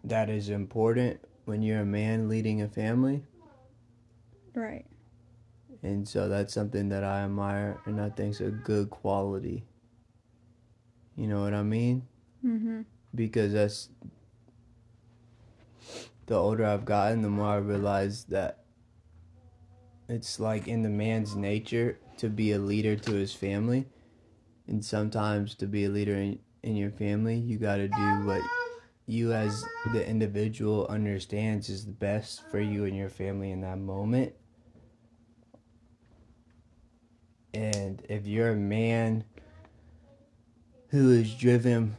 that 0.04 0.28
is 0.28 0.48
important 0.48 1.20
when 1.44 1.62
you're 1.62 1.80
a 1.80 1.86
man 1.86 2.28
leading 2.28 2.62
a 2.62 2.68
family. 2.68 3.24
Right. 4.54 4.86
And 5.82 6.06
so 6.06 6.28
that's 6.28 6.54
something 6.54 6.88
that 6.90 7.02
I 7.02 7.22
admire 7.22 7.80
and 7.86 8.00
I 8.00 8.10
think's 8.10 8.40
a 8.40 8.50
good 8.50 8.90
quality. 8.90 9.64
You 11.16 11.26
know 11.26 11.42
what 11.42 11.54
I 11.54 11.62
mean? 11.62 12.06
Mm-hmm. 12.44 12.82
Because 13.14 13.52
that's 13.52 13.88
the 16.26 16.34
older 16.34 16.64
I've 16.64 16.84
gotten, 16.84 17.22
the 17.22 17.28
more 17.28 17.46
I 17.46 17.56
realize 17.56 18.24
that 18.24 18.64
it's 20.08 20.40
like 20.40 20.68
in 20.68 20.82
the 20.82 20.88
man's 20.88 21.36
nature 21.36 21.98
to 22.18 22.28
be 22.28 22.52
a 22.52 22.58
leader 22.58 22.96
to 22.96 23.12
his 23.12 23.34
family. 23.34 23.86
And 24.66 24.84
sometimes 24.84 25.54
to 25.56 25.66
be 25.66 25.84
a 25.84 25.88
leader 25.88 26.14
in, 26.14 26.38
in 26.62 26.76
your 26.76 26.90
family, 26.90 27.36
you 27.36 27.58
got 27.58 27.76
to 27.76 27.88
do 27.88 28.24
what 28.24 28.42
you 29.06 29.32
as 29.32 29.64
the 29.92 30.06
individual 30.06 30.86
understands 30.88 31.68
is 31.68 31.84
the 31.84 31.92
best 31.92 32.48
for 32.50 32.60
you 32.60 32.84
and 32.84 32.96
your 32.96 33.08
family 33.08 33.50
in 33.50 33.60
that 33.62 33.78
moment. 33.78 34.32
And 37.52 38.02
if 38.08 38.26
you're 38.26 38.52
a 38.52 38.56
man 38.56 39.24
who 40.88 41.10
is 41.10 41.34
driven 41.34 41.96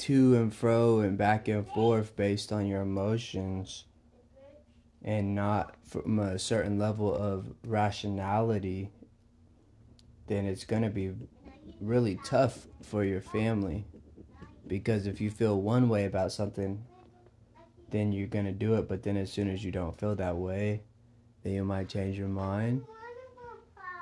to 0.00 0.36
and 0.36 0.54
fro 0.54 1.00
and 1.00 1.16
back 1.16 1.48
and 1.48 1.66
forth 1.68 2.16
based 2.16 2.52
on 2.52 2.66
your 2.66 2.80
emotions 2.80 3.84
and 5.02 5.34
not 5.34 5.76
from 5.86 6.18
a 6.18 6.38
certain 6.38 6.78
level 6.78 7.14
of 7.14 7.46
rationality, 7.66 8.90
then 10.26 10.44
it's 10.44 10.64
going 10.64 10.82
to 10.82 10.90
be 10.90 11.12
really 11.80 12.18
tough 12.24 12.66
for 12.82 13.04
your 13.04 13.20
family. 13.20 13.86
Because 14.66 15.06
if 15.06 15.20
you 15.20 15.30
feel 15.30 15.60
one 15.60 15.88
way 15.88 16.04
about 16.04 16.32
something, 16.32 16.84
then 17.90 18.12
you're 18.12 18.28
going 18.28 18.44
to 18.44 18.52
do 18.52 18.74
it. 18.74 18.88
But 18.88 19.02
then 19.02 19.16
as 19.16 19.32
soon 19.32 19.50
as 19.50 19.64
you 19.64 19.72
don't 19.72 19.98
feel 19.98 20.14
that 20.16 20.36
way, 20.36 20.82
then 21.42 21.54
you 21.54 21.64
might 21.64 21.88
change 21.88 22.18
your 22.18 22.28
mind. 22.28 22.84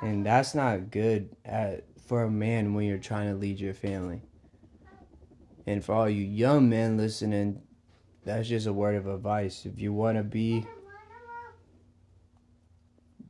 And 0.02 0.24
that's 0.24 0.54
not 0.54 0.90
good 0.90 1.34
at, 1.44 1.84
for 2.06 2.24
a 2.24 2.30
man 2.30 2.74
when 2.74 2.86
you're 2.86 2.98
trying 2.98 3.32
to 3.32 3.38
lead 3.38 3.58
your 3.58 3.74
family. 3.74 4.22
And 5.68 5.84
for 5.84 5.92
all 5.94 6.08
you 6.08 6.24
young 6.24 6.70
men 6.70 6.96
listening, 6.96 7.60
that's 8.24 8.48
just 8.48 8.66
a 8.66 8.72
word 8.72 8.94
of 8.94 9.06
advice. 9.06 9.66
If 9.66 9.78
you 9.78 9.92
want 9.92 10.16
to 10.16 10.24
be 10.24 10.66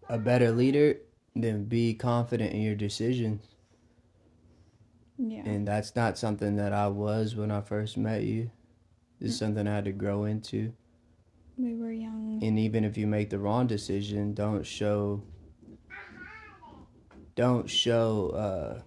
a 0.08 0.18
better 0.18 0.52
leader, 0.52 0.98
then 1.34 1.64
be 1.64 1.94
confident 1.94 2.52
in 2.52 2.60
your 2.60 2.76
decisions. 2.76 3.44
Yeah. 5.18 5.42
And 5.46 5.66
that's 5.66 5.96
not 5.96 6.16
something 6.16 6.54
that 6.54 6.72
I 6.72 6.86
was 6.86 7.34
when 7.34 7.50
I 7.50 7.60
first 7.60 7.96
met 7.96 8.22
you. 8.22 8.52
It's 9.20 9.36
something 9.36 9.66
I 9.66 9.74
had 9.74 9.86
to 9.86 9.92
grow 9.92 10.22
into. 10.22 10.72
we 11.56 11.74
were 11.74 11.90
young. 11.90 12.38
And 12.40 12.56
even 12.56 12.84
if 12.84 12.96
you 12.96 13.08
make 13.08 13.30
the 13.30 13.40
wrong 13.40 13.66
decision, 13.66 14.32
don't 14.32 14.64
show 14.64 15.24
don't 17.34 17.68
show 17.68 18.30
uh 18.30 18.82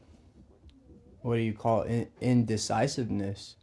what 1.21 1.35
do 1.35 1.41
you 1.41 1.53
call 1.53 1.81
it? 1.83 2.11
In- 2.19 2.29
indecisiveness. 2.29 3.55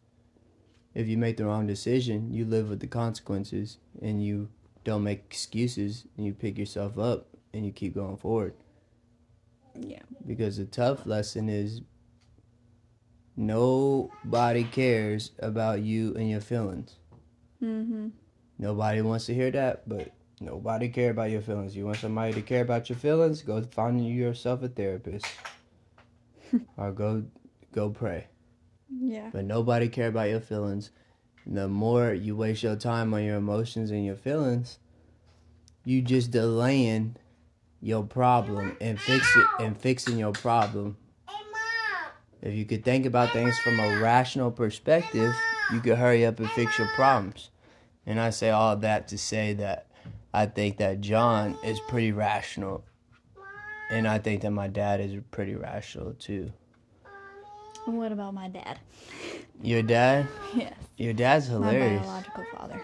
If 0.95 1.07
you 1.07 1.17
make 1.17 1.37
the 1.37 1.47
wrong 1.47 1.67
decision, 1.67 2.33
you 2.33 2.45
live 2.45 2.71
with 2.71 2.81
the 2.81 2.87
consequences 2.87 3.79
and 4.01 4.23
you 4.25 4.49
don't 4.85 5.05
make 5.05 5.23
excuses 5.27 6.05
and 6.17 6.27
you 6.27 6.33
pick 6.33 6.59
yourself 6.59 6.99
up 6.99 7.27
and 7.53 7.65
you 7.65 7.73
keep 7.73 7.95
going 7.95 8.17
forward. 8.17 8.55
Yeah. 9.75 10.03
Because 10.27 10.57
the 10.57 10.65
tough 10.65 11.07
lesson 11.07 11.49
is 11.49 11.83
nobody 13.37 14.65
cares 14.65 15.33
about 15.39 15.81
you 15.81 16.15
and 16.15 16.29
your 16.29 16.41
feelings. 16.41 16.97
Mm-hmm. 17.63 18.09
Nobody 18.59 19.03
wants 19.03 19.27
to 19.27 19.35
hear 19.35 19.51
that, 19.53 19.89
but 19.89 20.11
nobody 20.41 20.89
care 20.89 21.11
about 21.11 21.31
your 21.31 21.43
feelings. 21.43 21.77
You 21.77 21.87
want 21.87 21.99
somebody 21.99 22.33
to 22.33 22.43
care 22.43 22.63
about 22.63 22.89
your 22.89 22.99
feelings? 22.99 23.43
Go 23.43 23.63
find 23.63 24.05
yourself 24.07 24.63
a 24.63 24.69
therapist, 24.69 25.27
or 26.77 26.91
go 26.93 27.25
go 27.79 27.91
pray. 27.91 28.27
Yeah. 28.91 29.31
But 29.33 29.45
nobody 29.45 29.89
care 29.89 30.09
about 30.09 30.31
your 30.31 30.41
feelings. 30.41 30.91
The 31.47 31.69
more 31.69 32.13
you 32.13 32.37
waste 32.37 32.63
your 32.63 32.77
time 32.77 33.15
on 33.15 33.23
your 33.23 33.37
emotions 33.37 33.91
and 33.91 34.05
your 34.05 34.17
feelings, 34.17 34.79
you 35.85 36.03
just 36.03 36.31
delaying 36.31 37.17
your 37.81 38.03
problem 38.03 38.77
and 38.81 39.01
fix 39.01 39.25
it 39.37 39.47
and 39.61 39.79
fixing 39.79 40.19
your 40.19 40.33
problem. 40.33 40.97
If 42.43 42.55
you 42.55 42.65
could 42.65 42.85
think 42.85 43.07
about 43.07 43.33
things 43.33 43.59
from 43.61 43.79
a 43.79 44.01
rational 44.01 44.51
perspective, 44.51 45.33
you 45.73 45.81
could 45.81 45.99
hurry 45.99 46.27
up 46.27 46.39
and 46.39 46.51
fix 46.51 46.79
your 46.79 46.89
problems. 46.89 47.51
And 48.07 48.21
I 48.21 48.31
say 48.31 48.51
all 48.51 48.77
that 48.77 49.09
to 49.09 49.19
say 49.19 49.55
that 49.55 49.87
I 50.35 50.47
think 50.47 50.79
that 50.79 51.01
John 51.01 51.57
is 51.65 51.81
pretty 51.89 52.13
rational. 52.13 52.85
And 53.91 54.07
I 54.07 54.19
think 54.19 54.43
that 54.43 54.51
my 54.51 54.69
dad 54.69 55.01
is 55.01 55.17
pretty 55.31 55.55
rational 55.55 56.15
too. 56.15 56.53
What 57.89 58.13
about 58.13 58.35
my 58.35 58.49
dad? 58.49 58.79
Your 59.63 59.83
dad? 59.83 60.29
Yes. 60.55 60.75
Your 60.99 61.15
dad's 61.15 61.47
hilarious. 61.47 62.01
My 62.01 62.07
biological 62.07 62.45
father. 62.55 62.83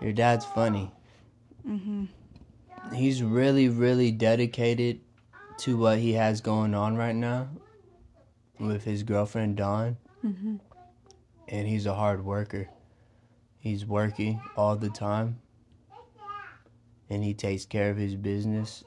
Your 0.00 0.12
dad's 0.12 0.44
funny. 0.44 0.92
Mm-hmm. 1.68 2.04
He's 2.94 3.22
really, 3.24 3.68
really 3.68 4.12
dedicated 4.12 5.00
to 5.58 5.76
what 5.76 5.98
he 5.98 6.12
has 6.12 6.40
going 6.40 6.74
on 6.74 6.96
right 6.96 7.14
now 7.14 7.48
with 8.60 8.84
his 8.84 9.02
girlfriend 9.02 9.56
Dawn, 9.56 9.96
Mm-hmm. 10.24 10.56
and 11.48 11.68
he's 11.68 11.86
a 11.86 11.94
hard 11.94 12.24
worker. 12.24 12.68
He's 13.58 13.84
working 13.84 14.40
all 14.56 14.76
the 14.76 14.90
time, 14.90 15.40
and 17.10 17.22
he 17.24 17.34
takes 17.34 17.64
care 17.64 17.90
of 17.90 17.96
his 17.96 18.14
business. 18.14 18.84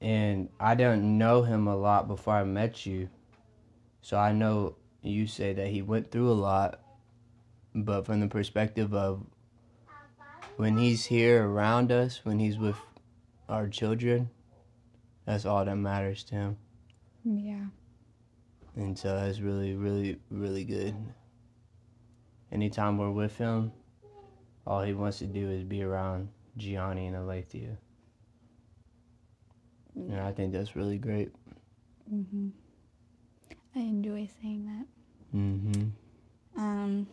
And 0.00 0.48
I 0.60 0.74
didn't 0.74 1.16
know 1.18 1.42
him 1.42 1.66
a 1.66 1.76
lot 1.76 2.08
before 2.08 2.34
I 2.34 2.44
met 2.44 2.84
you, 2.86 3.08
so 4.02 4.16
I 4.16 4.32
know 4.32 4.76
you 5.02 5.26
say 5.26 5.52
that 5.52 5.68
he 5.68 5.82
went 5.82 6.10
through 6.10 6.30
a 6.30 6.34
lot, 6.34 6.80
but 7.74 8.06
from 8.06 8.20
the 8.20 8.28
perspective 8.28 8.94
of 8.94 9.24
when 10.56 10.76
he's 10.76 11.04
here 11.04 11.46
around 11.46 11.92
us, 11.92 12.20
when 12.24 12.38
he's 12.38 12.58
with 12.58 12.76
our 13.48 13.68
children, 13.68 14.30
that's 15.24 15.44
all 15.44 15.64
that 15.64 15.76
matters 15.76 16.24
to 16.24 16.34
him. 16.34 16.56
Yeah. 17.24 17.66
And 18.76 18.98
so 18.98 19.14
that's 19.18 19.40
really, 19.40 19.74
really, 19.74 20.18
really 20.30 20.64
good. 20.64 20.94
Anytime 22.50 22.96
we're 22.98 23.10
with 23.10 23.36
him, 23.36 23.72
all 24.66 24.82
he 24.82 24.94
wants 24.94 25.18
to 25.18 25.26
do 25.26 25.50
is 25.50 25.64
be 25.64 25.82
around 25.82 26.28
Gianni 26.56 27.06
and 27.06 27.16
Alethea. 27.16 27.76
And 29.94 30.20
I 30.20 30.32
think 30.32 30.52
that's 30.52 30.76
really 30.76 30.98
great. 30.98 31.32
hmm 32.08 32.48
I 33.78 33.82
enjoy 33.82 34.28
saying 34.42 34.66
that. 34.66 35.38
Mm-hmm. 35.38 36.60
Um, 36.60 37.06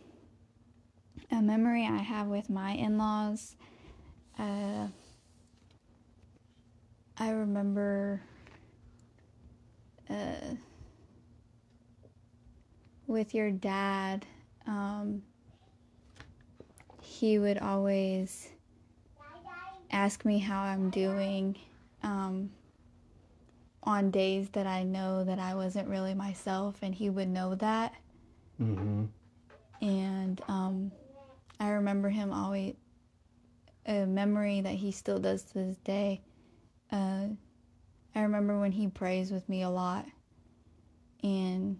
a 1.30 1.40
memory 1.40 1.86
I 1.86 1.98
have 1.98 2.26
with 2.26 2.50
my 2.50 2.72
in 2.72 2.98
laws, 2.98 3.54
uh, 4.36 4.88
I 7.18 7.30
remember 7.30 8.20
uh, 10.10 10.54
with 13.06 13.32
your 13.32 13.52
dad, 13.52 14.26
um, 14.66 15.22
he 17.00 17.38
would 17.38 17.58
always 17.58 18.48
ask 19.92 20.24
me 20.24 20.40
how 20.40 20.62
I'm 20.62 20.90
doing 20.90 21.56
um, 22.02 22.50
on 23.86 24.10
days 24.10 24.48
that 24.50 24.66
I 24.66 24.82
know 24.82 25.24
that 25.24 25.38
I 25.38 25.54
wasn't 25.54 25.88
really 25.88 26.14
myself, 26.14 26.76
and 26.82 26.94
he 26.94 27.08
would 27.10 27.28
know 27.28 27.54
that 27.56 27.94
Mm-hmm. 28.60 29.04
and 29.82 30.40
um, 30.48 30.90
I 31.60 31.68
remember 31.70 32.08
him 32.08 32.32
always 32.32 32.74
a 33.84 34.06
memory 34.06 34.62
that 34.62 34.74
he 34.74 34.90
still 34.92 35.18
does 35.18 35.42
to 35.44 35.54
this 35.54 35.76
day. 35.78 36.22
Uh, 36.90 37.26
I 38.14 38.20
remember 38.22 38.58
when 38.58 38.72
he 38.72 38.88
prays 38.88 39.30
with 39.30 39.46
me 39.48 39.62
a 39.62 39.68
lot, 39.68 40.06
and 41.22 41.78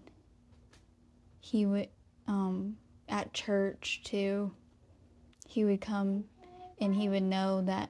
he 1.39 1.65
would 1.65 1.89
um, 2.27 2.77
at 3.09 3.33
church 3.33 4.01
too. 4.03 4.51
He 5.47 5.65
would 5.65 5.81
come, 5.81 6.25
and 6.79 6.93
he 6.93 7.09
would 7.09 7.23
know 7.23 7.61
that 7.63 7.89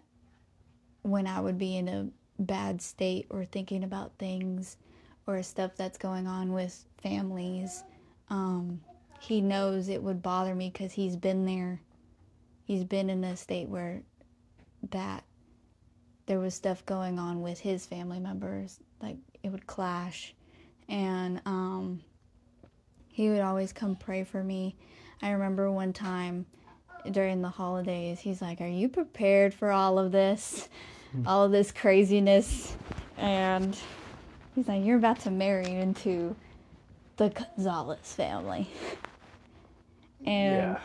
when 1.02 1.28
I 1.28 1.42
would 1.42 1.58
be 1.58 1.76
in 1.76 1.88
a 1.90 2.08
bad 2.40 2.82
state 2.82 3.26
or 3.30 3.46
thinking 3.46 3.84
about 3.84 4.12
things 4.18 4.78
or 5.26 5.42
stuff 5.44 5.72
that's 5.76 5.98
going 5.98 6.28
on 6.28 6.54
with 6.54 6.86
families 7.02 7.84
um, 8.30 8.82
he 9.20 9.42
knows 9.42 9.90
it 9.90 10.04
would 10.04 10.22
bother 10.22 10.54
me 10.54 10.70
because 10.72 10.94
he's 10.94 11.16
been 11.16 11.46
there. 11.46 11.82
He's 12.66 12.84
been 12.84 13.10
in 13.10 13.24
a 13.24 13.38
state 13.38 13.70
where 13.70 14.02
that 14.92 15.24
there 16.26 16.40
was 16.40 16.54
stuff 16.54 16.86
going 16.86 17.20
on 17.20 17.42
with 17.42 17.60
his 17.60 17.86
family 17.86 18.20
members, 18.20 18.80
like 19.02 19.18
it 19.44 19.50
would 19.50 19.66
clash, 19.66 20.34
and 20.90 21.42
um, 21.46 22.02
he 23.08 23.30
would 23.30 23.40
always 23.40 23.72
come 23.72 23.96
pray 23.96 24.24
for 24.24 24.44
me. 24.44 24.76
I 25.22 25.32
remember 25.32 25.72
one 25.72 25.94
time 25.94 26.46
during 27.10 27.42
the 27.42 27.50
holidays, 27.50 28.20
he's 28.20 28.42
like, 28.42 28.60
"Are 28.60 28.68
you 28.68 28.90
prepared 28.90 29.54
for 29.54 29.72
all 29.72 29.98
of 29.98 30.12
this, 30.12 30.68
all 31.26 31.44
of 31.44 31.52
this 31.52 31.72
craziness?" 31.72 32.76
And 33.18 33.78
he's 34.56 34.68
like, 34.68 34.84
"You're 34.84 34.98
about 34.98 35.20
to 35.22 35.32
marry 35.32 35.66
into." 35.66 36.36
the 37.18 37.30
Gonzalez 37.30 38.14
family. 38.14 38.70
And 40.26 40.78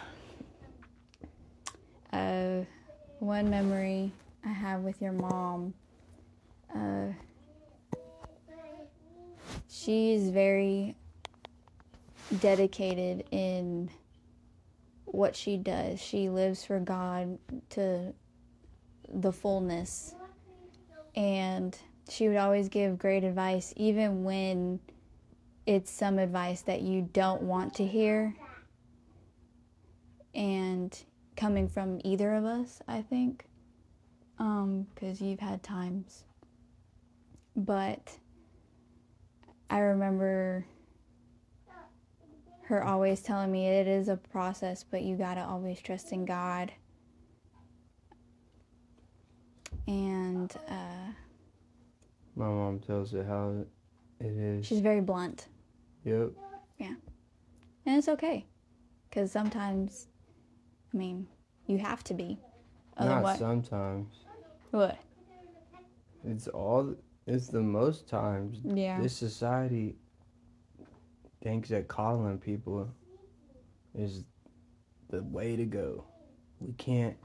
uh, 2.12 2.64
one 3.18 3.50
memory 3.50 4.12
I 4.44 4.48
have 4.48 4.80
with 4.80 5.00
your 5.00 5.12
mom, 5.12 5.74
uh, 6.74 7.08
she's 9.68 10.30
very 10.30 10.96
dedicated 12.40 13.24
in 13.30 13.90
what 15.04 15.36
she 15.36 15.58
does. 15.58 16.00
She 16.00 16.30
lives 16.30 16.64
for 16.64 16.80
God 16.80 17.38
to 17.70 18.14
the 19.12 19.32
fullness. 19.32 20.14
And 21.14 21.76
she 22.08 22.28
would 22.28 22.36
always 22.36 22.68
give 22.68 22.98
great 22.98 23.24
advice, 23.24 23.72
even 23.76 24.24
when 24.24 24.80
it's 25.66 25.90
some 25.90 26.18
advice 26.18 26.62
that 26.62 26.82
you 26.82 27.08
don't 27.12 27.42
want 27.42 27.74
to 27.74 27.86
hear. 27.86 28.34
And 30.34 30.98
coming 31.36 31.68
from 31.68 32.00
either 32.04 32.34
of 32.34 32.44
us 32.44 32.80
i 32.88 33.02
think 33.02 33.44
um, 34.38 34.86
because 34.94 35.20
you've 35.20 35.38
had 35.38 35.62
times. 35.62 36.24
But 37.54 38.18
i 39.70 39.78
remember 39.78 40.66
her 42.64 42.82
always 42.82 43.20
telling 43.22 43.52
me 43.52 43.66
it 43.66 43.86
is 43.86 44.08
a 44.08 44.16
process 44.16 44.84
but 44.84 45.02
you 45.02 45.16
got 45.16 45.34
to 45.34 45.42
always 45.42 45.80
trust 45.80 46.12
in 46.12 46.24
god 46.24 46.72
and 49.86 50.52
uh, 50.68 51.12
My 52.36 52.46
mom 52.46 52.80
tells 52.80 53.14
it 53.14 53.26
how 53.26 53.64
it 54.20 54.26
is. 54.26 54.66
she's 54.66 54.80
very 54.80 55.00
blunt 55.00 55.48
Yep. 56.04 56.30
Yeah, 56.78 56.94
and 57.86 57.98
it's 57.98 58.08
okay. 58.08 58.44
Because 59.08 59.30
sometimes, 59.30 60.08
I 60.92 60.96
mean, 60.96 61.28
you 61.66 61.78
have 61.78 62.02
to 62.04 62.14
be. 62.14 62.38
Not 62.98 63.08
Otherwise, 63.08 63.38
sometimes. 63.38 64.12
what? 64.72 64.98
It's 66.26 66.48
all. 66.48 66.94
It's 67.26 67.48
the 67.48 67.60
most 67.60 68.08
times. 68.08 68.58
Yeah. 68.64 69.00
This 69.00 69.16
society 69.16 69.94
thinks 71.42 71.68
that 71.68 71.86
calling 71.86 72.38
people 72.38 72.88
is 73.94 74.24
the 75.10 75.22
way 75.22 75.54
to 75.56 75.64
go. 75.64 76.04
We 76.58 76.72
can't. 76.72 77.16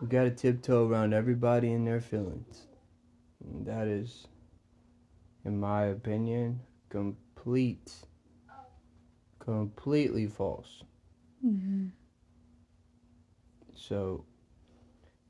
We 0.00 0.08
gotta 0.08 0.30
tiptoe 0.30 0.88
around 0.88 1.14
everybody 1.14 1.72
and 1.72 1.86
their 1.86 2.00
feelings. 2.00 2.66
And 3.44 3.66
that 3.66 3.86
is, 3.86 4.26
in 5.44 5.58
my 5.58 5.84
opinion, 5.86 6.60
complete, 6.88 7.92
completely 9.38 10.26
false. 10.26 10.82
Mm-hmm. 11.44 11.86
So, 13.74 14.24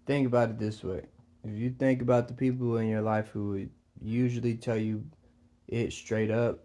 think 0.06 0.26
about 0.26 0.50
it 0.50 0.58
this 0.58 0.82
way. 0.82 1.02
If 1.44 1.52
you 1.54 1.70
think 1.70 2.02
about 2.02 2.28
the 2.28 2.34
people 2.34 2.76
in 2.78 2.88
your 2.88 3.02
life 3.02 3.28
who 3.28 3.50
would 3.50 3.70
usually 4.00 4.54
tell 4.54 4.76
you 4.76 5.04
it 5.68 5.92
straight 5.92 6.30
up, 6.30 6.60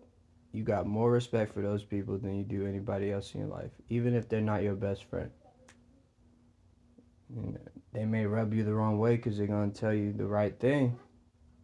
you 0.52 0.64
got 0.64 0.88
more 0.88 1.12
respect 1.12 1.54
for 1.54 1.62
those 1.62 1.84
people 1.84 2.18
than 2.18 2.38
you 2.38 2.44
do 2.44 2.66
anybody 2.66 3.12
else 3.12 3.34
in 3.34 3.42
your 3.42 3.50
life, 3.50 3.72
even 3.90 4.16
if 4.16 4.28
they're 4.30 4.42
not 4.42 4.64
your 4.64 4.76
best 4.76 5.04
friend. 5.06 5.30
And 7.36 7.58
they 7.94 8.06
may 8.06 8.26
rub 8.26 8.54
you 8.54 8.64
the 8.64 8.74
wrong 8.74 9.00
way 9.00 9.16
because 9.16 9.38
they're 9.38 9.48
going 9.48 9.72
to 9.72 9.80
tell 9.80 9.94
you 9.94 10.14
the 10.14 10.26
right 10.26 10.58
thing, 10.60 10.98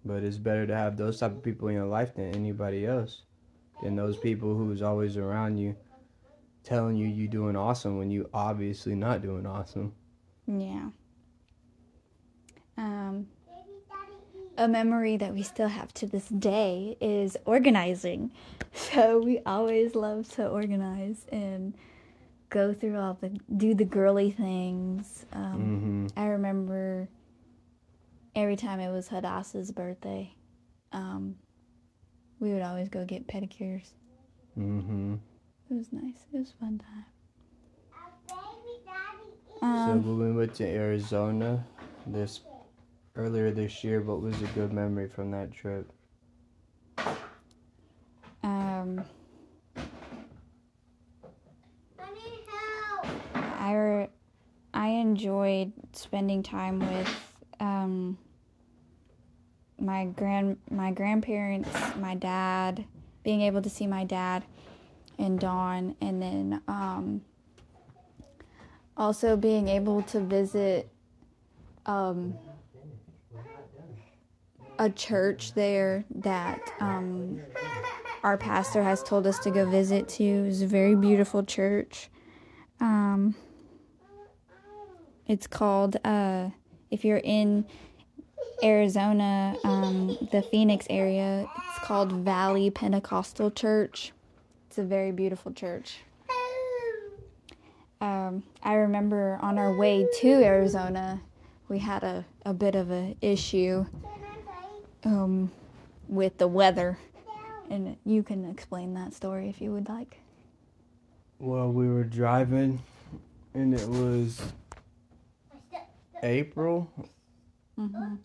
but 0.03 0.23
it's 0.23 0.37
better 0.37 0.65
to 0.65 0.75
have 0.75 0.97
those 0.97 1.19
type 1.19 1.31
of 1.31 1.43
people 1.43 1.67
in 1.67 1.75
your 1.75 1.85
life 1.85 2.15
than 2.15 2.33
anybody 2.33 2.85
else, 2.85 3.23
than 3.83 3.95
those 3.95 4.17
people 4.17 4.55
who's 4.55 4.81
always 4.81 5.17
around 5.17 5.57
you 5.57 5.75
telling 6.63 6.97
you 6.97 7.07
you're 7.07 7.27
doing 7.27 7.55
awesome 7.55 7.97
when 7.97 8.09
you 8.09 8.27
obviously 8.33 8.95
not 8.95 9.21
doing 9.21 9.45
awesome. 9.45 9.93
Yeah. 10.47 10.89
Um, 12.77 13.27
a 14.57 14.67
memory 14.67 15.17
that 15.17 15.33
we 15.33 15.43
still 15.43 15.67
have 15.67 15.93
to 15.95 16.07
this 16.07 16.27
day 16.27 16.97
is 16.99 17.37
organizing. 17.45 18.31
So 18.73 19.19
we 19.19 19.39
always 19.45 19.95
love 19.95 20.27
to 20.33 20.49
organize 20.49 21.25
and 21.31 21.73
go 22.49 22.73
through 22.73 22.97
all 22.97 23.17
the 23.19 23.29
do 23.57 23.73
the 23.73 23.85
girly 23.85 24.31
things. 24.31 25.25
Um, 25.33 26.07
Mm-hmm. 26.13 26.19
I 26.19 26.25
remember 26.27 27.09
every 28.35 28.55
time 28.55 28.79
it 28.79 28.91
was 28.91 29.07
Hadassah's 29.07 29.71
birthday, 29.71 30.33
um, 30.91 31.35
we 32.39 32.51
would 32.53 32.61
always 32.61 32.89
go 32.89 33.05
get 33.05 33.27
pedicures. 33.27 33.89
Mm-hmm. 34.57 35.15
It 35.69 35.73
was 35.73 35.91
nice. 35.91 36.25
It 36.33 36.37
was 36.39 36.51
a 36.51 36.55
fun 36.63 36.79
time. 36.79 37.05
So 39.61 39.65
Um, 39.65 40.03
when 40.19 40.19
we 40.19 40.31
went 40.37 40.53
to 40.55 40.65
Arizona 40.65 41.63
this 42.05 42.41
earlier 43.15 43.51
this 43.51 43.83
year, 43.83 44.01
what 44.01 44.21
was 44.21 44.39
a 44.41 44.45
good 44.47 44.71
memory 44.71 45.07
from 45.07 45.31
that 45.31 45.51
trip? 45.53 45.91
um, 48.43 49.03
I 53.65 54.09
I 54.75 54.87
enjoyed 54.89 55.71
spending 55.93 56.43
time 56.43 56.79
with 56.79 57.35
um, 57.59 58.17
my 59.79 60.05
grand 60.05 60.57
my 60.69 60.91
grandparents, 60.91 61.69
my 61.99 62.13
dad, 62.13 62.85
being 63.23 63.41
able 63.41 63.63
to 63.63 63.69
see 63.69 63.87
my 63.87 64.03
dad 64.03 64.43
and 65.17 65.39
Dawn, 65.39 65.95
and 65.99 66.21
then 66.21 66.61
um, 66.67 67.21
also 68.95 69.35
being 69.35 69.67
able 69.67 70.03
to 70.03 70.19
visit 70.19 70.87
um, 71.87 72.35
a 74.77 74.91
church 74.91 75.53
there 75.55 76.05
that 76.13 76.61
um, 76.79 77.41
our 78.23 78.37
pastor 78.37 78.83
has 78.83 79.01
told 79.01 79.25
us 79.25 79.39
to 79.39 79.49
go 79.49 79.67
visit 79.67 80.07
to. 80.09 80.23
It's 80.23 80.61
a 80.61 80.67
very 80.67 80.95
beautiful 80.95 81.43
church. 81.43 82.09
Um, 82.79 83.33
it's 85.27 85.47
called, 85.47 85.97
uh, 86.03 86.49
if 86.91 87.03
you're 87.03 87.21
in 87.23 87.65
Arizona, 88.63 89.55
um, 89.63 90.17
the 90.31 90.41
Phoenix 90.41 90.85
area, 90.89 91.47
it's 91.69 91.85
called 91.85 92.11
Valley 92.11 92.69
Pentecostal 92.69 93.51
Church. 93.51 94.11
It's 94.67 94.77
a 94.77 94.83
very 94.83 95.11
beautiful 95.11 95.51
church. 95.51 95.99
Um, 98.01 98.43
I 98.61 98.73
remember 98.75 99.39
on 99.41 99.57
our 99.57 99.75
way 99.75 100.07
to 100.19 100.27
Arizona, 100.27 101.21
we 101.69 101.79
had 101.79 102.03
a, 102.03 102.25
a 102.45 102.53
bit 102.53 102.75
of 102.75 102.91
an 102.91 103.15
issue 103.21 103.85
um, 105.03 105.51
with 106.07 106.37
the 106.37 106.47
weather. 106.47 106.99
And 107.69 107.97
you 108.05 108.21
can 108.21 108.49
explain 108.49 108.93
that 108.93 109.13
story 109.13 109.49
if 109.49 109.59
you 109.59 109.71
would 109.71 109.89
like. 109.89 110.19
Well, 111.39 111.71
we 111.71 111.89
were 111.89 112.03
driving, 112.03 112.79
and 113.53 113.73
it 113.73 113.87
was 113.87 114.39
April, 116.23 116.89
Mm-hmm. 117.77 118.15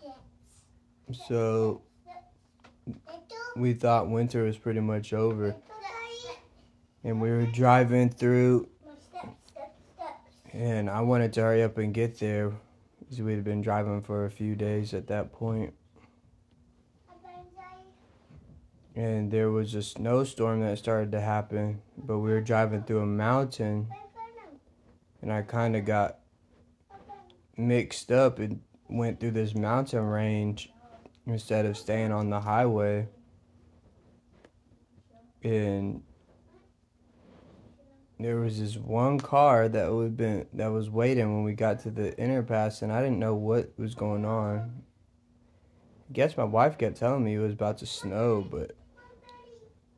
so 1.27 1.83
we 3.57 3.73
thought 3.73 4.09
winter 4.09 4.45
was 4.45 4.57
pretty 4.57 4.79
much 4.79 5.13
over. 5.13 5.57
And 7.03 7.21
we 7.21 7.31
were 7.31 7.47
driving 7.47 8.11
through, 8.11 8.69
and 10.53 10.89
I 10.89 11.01
wanted 11.01 11.33
to 11.33 11.41
hurry 11.43 11.63
up 11.65 11.79
and 11.79 11.93
get 11.93 12.19
there 12.21 12.53
because 13.01 13.21
we 13.23 13.33
had 13.33 13.43
been 13.43 13.61
driving 13.61 14.03
for 14.03 14.25
a 14.27 14.31
few 14.31 14.55
days 14.55 14.95
at 14.95 15.09
that 15.09 15.33
point. 15.33 15.75
And 18.95 19.31
there 19.33 19.51
was 19.51 19.75
a 19.75 19.83
snowstorm 19.83 20.61
that 20.61 20.79
started 20.79 21.11
to 21.13 21.21
happen, 21.21 21.81
but 21.97 22.19
we 22.19 22.31
were 22.31 22.41
driving 22.41 22.83
through 22.83 23.01
a 23.01 23.07
mountain, 23.07 23.89
and 25.23 25.33
I 25.33 25.43
kind 25.43 25.75
of 25.75 25.85
got 25.85 26.19
mixed 27.61 28.11
up 28.11 28.39
and 28.39 28.61
went 28.89 29.21
through 29.21 29.33
this 29.33 29.55
mountain 29.55 30.05
range 30.05 30.73
instead 31.27 31.67
of 31.67 31.77
staying 31.77 32.13
on 32.13 32.31
the 32.31 32.41
highway. 32.41 33.09
And 35.43 36.03
there 38.19 38.37
was 38.37 38.61
this 38.61 38.77
one 38.77 39.19
car 39.19 39.69
that 39.69 39.93
would 39.93 40.17
been 40.17 40.47
that 40.53 40.69
was 40.69 40.91
waiting 40.91 41.35
when 41.35 41.45
we 41.45 41.55
got 41.55 41.81
to 41.81 41.91
the 41.91 42.17
inner 42.19 42.43
pass 42.43 42.83
and 42.83 42.93
I 42.93 43.03
didn't 43.03 43.19
know 43.19 43.35
what 43.35 43.73
was 43.79 43.95
going 43.95 44.25
on. 44.25 44.59
I 44.59 46.13
guess 46.13 46.37
my 46.37 46.45
wife 46.45 46.77
kept 46.77 46.97
telling 46.97 47.25
me 47.25 47.35
it 47.35 47.39
was 47.39 47.53
about 47.53 47.79
to 47.79 47.87
snow, 47.87 48.47
but 48.51 48.73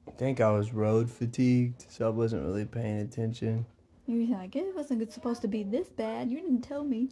I 0.06 0.10
think 0.12 0.40
I 0.40 0.50
was 0.52 0.72
road 0.72 1.10
fatigued, 1.10 1.86
so 1.88 2.06
I 2.06 2.10
wasn't 2.10 2.44
really 2.44 2.66
paying 2.66 2.98
attention. 3.00 3.66
You 4.06 4.28
were 4.28 4.36
like, 4.36 4.54
it 4.54 4.74
wasn't 4.74 5.10
supposed 5.12 5.42
to 5.42 5.48
be 5.48 5.62
this 5.62 5.88
bad. 5.88 6.30
You 6.30 6.40
didn't 6.40 6.62
tell 6.62 6.84
me. 6.84 7.08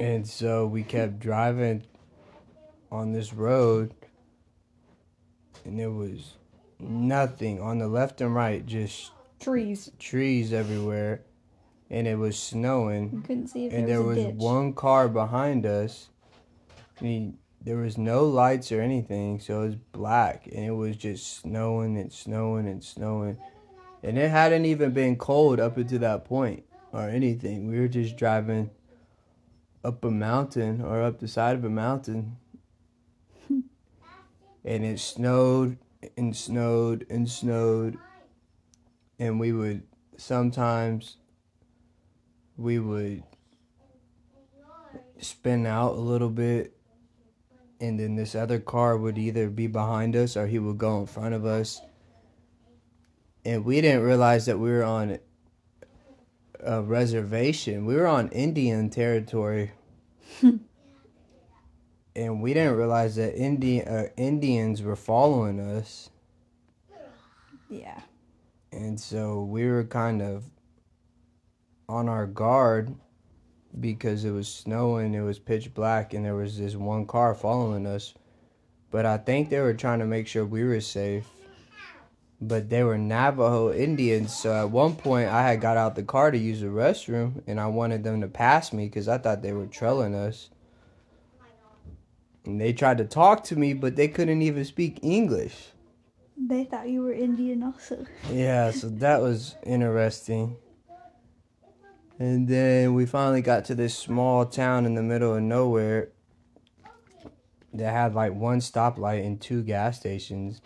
And 0.00 0.26
so 0.26 0.66
we 0.66 0.82
kept 0.82 1.20
driving 1.20 1.82
on 2.90 3.12
this 3.12 3.34
road, 3.34 3.94
and 5.66 5.78
there 5.78 5.90
was 5.90 6.36
nothing 6.78 7.60
on 7.60 7.78
the 7.78 7.86
left 7.86 8.22
and 8.22 8.34
right, 8.34 8.64
just 8.64 9.12
Trees. 9.38 9.90
trees 9.98 10.54
everywhere, 10.54 11.20
and 11.90 12.06
it 12.06 12.16
was 12.16 12.38
snowing. 12.38 13.10
You 13.12 13.20
couldn't 13.20 13.48
see 13.48 13.66
if 13.66 13.74
And 13.74 13.86
there 13.86 14.02
was 14.02 14.16
was 14.16 14.34
one 14.36 14.72
car 14.72 15.06
behind 15.06 15.66
us. 15.66 16.08
And 16.98 17.06
he, 17.06 17.32
there 17.60 17.76
was 17.76 17.98
no 17.98 18.24
lights 18.24 18.72
or 18.72 18.80
anything, 18.80 19.38
so 19.38 19.60
it 19.60 19.66
was 19.66 19.76
black, 19.92 20.48
and 20.50 20.64
it 20.64 20.70
was 20.70 20.96
just 20.96 21.40
snowing 21.40 21.98
and 21.98 22.10
snowing 22.10 22.66
and 22.68 22.82
snowing. 22.82 23.36
And 24.02 24.16
it 24.16 24.30
hadn't 24.30 24.64
even 24.64 24.92
been 24.92 25.16
cold 25.16 25.60
up 25.60 25.76
until 25.76 25.98
that 25.98 26.24
point 26.24 26.64
or 26.90 27.02
anything. 27.02 27.68
We 27.68 27.78
were 27.78 27.88
just 27.88 28.16
driving 28.16 28.70
up 29.84 30.04
a 30.04 30.10
mountain 30.10 30.80
or 30.80 31.02
up 31.02 31.20
the 31.20 31.28
side 31.28 31.56
of 31.56 31.64
a 31.64 31.70
mountain. 31.70 32.36
and 33.48 34.84
it 34.84 35.00
snowed 35.00 35.78
and 36.16 36.36
snowed 36.36 37.06
and 37.10 37.28
snowed. 37.28 37.98
And 39.18 39.38
we 39.40 39.52
would 39.52 39.82
sometimes 40.16 41.16
we 42.56 42.78
would 42.78 43.22
spin 45.18 45.66
out 45.66 45.92
a 45.92 46.00
little 46.00 46.28
bit 46.28 46.76
and 47.80 47.98
then 47.98 48.16
this 48.16 48.34
other 48.34 48.58
car 48.58 48.96
would 48.96 49.16
either 49.16 49.48
be 49.48 49.66
behind 49.66 50.14
us 50.14 50.36
or 50.36 50.46
he 50.46 50.58
would 50.58 50.78
go 50.78 51.00
in 51.00 51.06
front 51.06 51.34
of 51.34 51.44
us 51.46 51.80
and 53.44 53.64
we 53.64 53.80
didn't 53.80 54.02
realize 54.02 54.46
that 54.46 54.58
we 54.58 54.70
were 54.70 54.84
on 54.84 55.18
a 56.64 56.82
reservation 56.82 57.84
we 57.86 57.94
were 57.96 58.06
on 58.06 58.28
indian 58.30 58.90
territory 58.90 59.70
and 60.42 60.60
we 62.42 62.52
didn't 62.54 62.76
realize 62.76 63.16
that 63.16 63.34
Indi- 63.36 63.84
uh, 63.84 64.06
indians 64.16 64.82
were 64.82 64.96
following 64.96 65.58
us 65.60 66.10
Yeah. 67.68 68.00
and 68.72 68.98
so 69.00 69.42
we 69.44 69.66
were 69.66 69.84
kind 69.84 70.20
of 70.22 70.44
on 71.88 72.08
our 72.08 72.26
guard 72.26 72.94
because 73.78 74.24
it 74.24 74.32
was 74.32 74.52
snowing, 74.52 75.14
it 75.14 75.20
was 75.20 75.38
pitch 75.38 75.72
black, 75.74 76.12
and 76.12 76.24
there 76.24 76.34
was 76.34 76.58
this 76.58 76.74
one 76.74 77.06
car 77.06 77.34
following 77.34 77.86
us. 77.86 78.14
But 78.90 79.06
I 79.06 79.16
think 79.16 79.48
they 79.48 79.60
were 79.60 79.74
trying 79.74 80.00
to 80.00 80.06
make 80.06 80.26
sure 80.26 80.44
we 80.44 80.64
were 80.64 80.80
safe. 80.80 81.28
But 82.42 82.70
they 82.70 82.82
were 82.82 82.96
Navajo 82.96 83.70
Indians, 83.72 84.34
so 84.34 84.54
at 84.54 84.70
one 84.70 84.96
point 84.96 85.28
I 85.28 85.46
had 85.46 85.60
got 85.60 85.76
out 85.76 85.94
the 85.94 86.02
car 86.02 86.30
to 86.30 86.38
use 86.38 86.60
the 86.60 86.68
restroom, 86.68 87.42
and 87.46 87.60
I 87.60 87.66
wanted 87.66 88.02
them 88.02 88.22
to 88.22 88.28
pass 88.28 88.72
me 88.72 88.86
because 88.86 89.08
I 89.08 89.18
thought 89.18 89.42
they 89.42 89.52
were 89.52 89.66
trailing 89.66 90.14
us. 90.14 90.48
And 92.46 92.58
they 92.58 92.72
tried 92.72 92.96
to 92.98 93.04
talk 93.04 93.44
to 93.44 93.56
me, 93.56 93.74
but 93.74 93.96
they 93.96 94.08
couldn't 94.08 94.40
even 94.40 94.64
speak 94.64 95.00
English. 95.02 95.72
They 96.36 96.64
thought 96.64 96.88
you 96.88 97.02
were 97.02 97.12
Indian 97.12 97.62
also. 97.62 98.06
Yeah, 98.32 98.70
so 98.70 98.88
that 98.88 99.20
was 99.20 99.56
interesting. 99.62 100.56
And 102.18 102.48
then 102.48 102.94
we 102.94 103.04
finally 103.04 103.42
got 103.42 103.66
to 103.66 103.74
this 103.74 103.94
small 103.94 104.46
town 104.46 104.86
in 104.86 104.94
the 104.94 105.02
middle 105.02 105.34
of 105.34 105.42
nowhere 105.42 106.08
that 107.74 107.92
had 107.92 108.14
like 108.14 108.32
one 108.32 108.60
stoplight 108.60 109.24
and 109.24 109.38
two 109.38 109.62
gas 109.62 109.98
stations. 109.98 110.62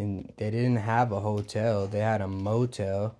And 0.00 0.32
they 0.38 0.50
didn't 0.50 0.76
have 0.76 1.12
a 1.12 1.20
hotel, 1.20 1.86
they 1.86 1.98
had 1.98 2.22
a 2.22 2.26
motel. 2.26 3.16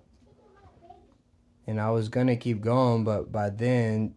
And 1.67 1.79
I 1.79 1.91
was 1.91 2.09
gonna 2.09 2.35
keep 2.35 2.59
going, 2.61 3.03
but 3.03 3.31
by 3.31 3.51
then, 3.51 4.15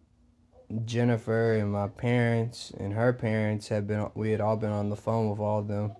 Jennifer 0.83 1.53
and 1.53 1.71
my 1.71 1.89
parents 1.89 2.73
and 2.79 2.93
her 2.93 3.13
parents 3.13 3.67
had 3.67 3.85
been, 3.85 4.09
we 4.15 4.31
had 4.31 4.41
all 4.41 4.57
been 4.57 4.71
on 4.71 4.89
the 4.89 4.95
phone 4.95 5.29
with 5.29 5.39
all 5.39 5.59
of 5.59 5.67
them. 5.67 5.91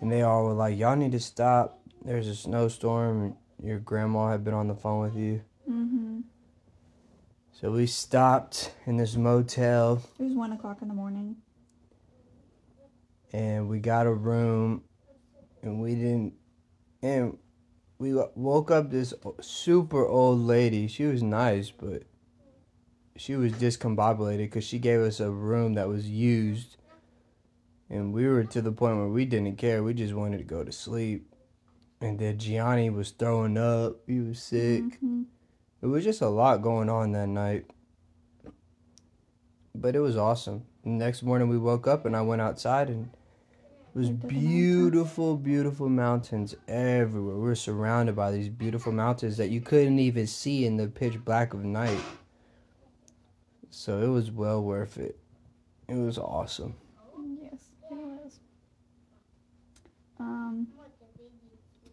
And 0.00 0.10
they 0.10 0.22
all 0.22 0.44
were 0.44 0.54
like, 0.54 0.76
y'all 0.76 0.96
need 0.96 1.12
to 1.12 1.20
stop. 1.20 1.78
There's 2.04 2.26
a 2.26 2.34
snowstorm. 2.34 3.36
Your 3.62 3.78
grandma 3.78 4.32
had 4.32 4.42
been 4.42 4.54
on 4.54 4.66
the 4.66 4.74
phone 4.74 5.02
with 5.02 5.14
you. 5.14 5.42
Mm-hmm. 5.70 6.20
So 7.52 7.70
we 7.70 7.86
stopped 7.86 8.72
in 8.86 8.96
this 8.96 9.14
motel 9.14 10.02
It 10.18 10.24
was 10.24 10.32
one 10.34 10.50
o'clock 10.52 10.78
in 10.82 10.88
the 10.88 10.94
morning. 10.94 11.36
and 13.32 13.68
we 13.68 13.78
got 13.78 14.06
a 14.06 14.12
room 14.12 14.82
and 15.62 15.80
we 15.80 15.94
didn't 15.94 16.34
and 17.02 17.38
we 17.98 18.14
woke 18.34 18.70
up 18.70 18.90
this 18.90 19.12
super 19.40 20.06
old 20.06 20.40
lady. 20.40 20.88
She 20.88 21.04
was 21.04 21.22
nice 21.22 21.70
but 21.70 22.04
she 23.16 23.36
was 23.36 23.52
discombobulated 23.52 24.38
because 24.38 24.64
she 24.64 24.78
gave 24.78 25.00
us 25.00 25.20
a 25.20 25.30
room 25.30 25.74
that 25.74 25.88
was 25.88 26.08
used 26.08 26.76
and 27.90 28.12
we 28.12 28.26
were 28.26 28.44
to 28.44 28.62
the 28.62 28.72
point 28.72 28.96
where 28.96 29.08
we 29.08 29.24
didn't 29.24 29.56
care. 29.56 29.82
We 29.82 29.94
just 29.94 30.14
wanted 30.14 30.38
to 30.38 30.44
go 30.44 30.62
to 30.62 30.70
sleep. 30.72 31.26
And 32.00 32.18
then 32.18 32.38
gianni 32.38 32.88
was 32.88 33.10
throwing 33.10 33.58
up. 33.58 33.96
He 34.06 34.20
was 34.20 34.40
sick. 34.40 35.00
Mhm. 35.02 35.26
it 35.82 35.86
was 35.86 36.04
just 36.04 36.20
a 36.20 36.28
lot 36.28 36.62
going 36.62 36.88
on 36.88 37.12
that 37.12 37.28
night. 37.28 37.66
But 39.74 39.96
it 39.96 40.00
was 40.00 40.16
awesome. 40.16 40.64
Next 40.84 41.22
morning 41.22 41.48
we 41.48 41.58
woke 41.58 41.86
up 41.86 42.04
and 42.06 42.16
i 42.16 42.22
went 42.22 42.40
outside 42.42 42.88
and 42.88 43.10
was 43.94 44.08
Looked 44.08 44.24
at 44.24 44.28
the 44.28 44.34
mountains. 44.34 44.52
beautiful, 44.52 45.36
beautiful 45.36 45.88
mountains 45.88 46.54
everywhere. 46.68 47.34
We 47.36 47.40
were 47.42 47.54
surrounded 47.54 48.14
by 48.16 48.30
these 48.32 48.48
beautiful 48.48 48.92
mountains 48.92 49.36
that 49.38 49.50
you 49.50 49.60
couldn't 49.60 49.98
even 49.98 50.26
see 50.26 50.64
in 50.64 50.76
the 50.76 50.88
pitch 50.88 51.24
black 51.24 51.54
of 51.54 51.64
night. 51.64 52.00
So 53.70 54.00
it 54.02 54.08
was 54.08 54.30
well 54.30 54.62
worth 54.62 54.98
it. 54.98 55.18
It 55.88 55.94
was 55.94 56.18
awesome. 56.18 56.74
Yes, 57.42 57.60
it 57.90 57.96
was. 57.96 58.38
Um, 60.18 60.68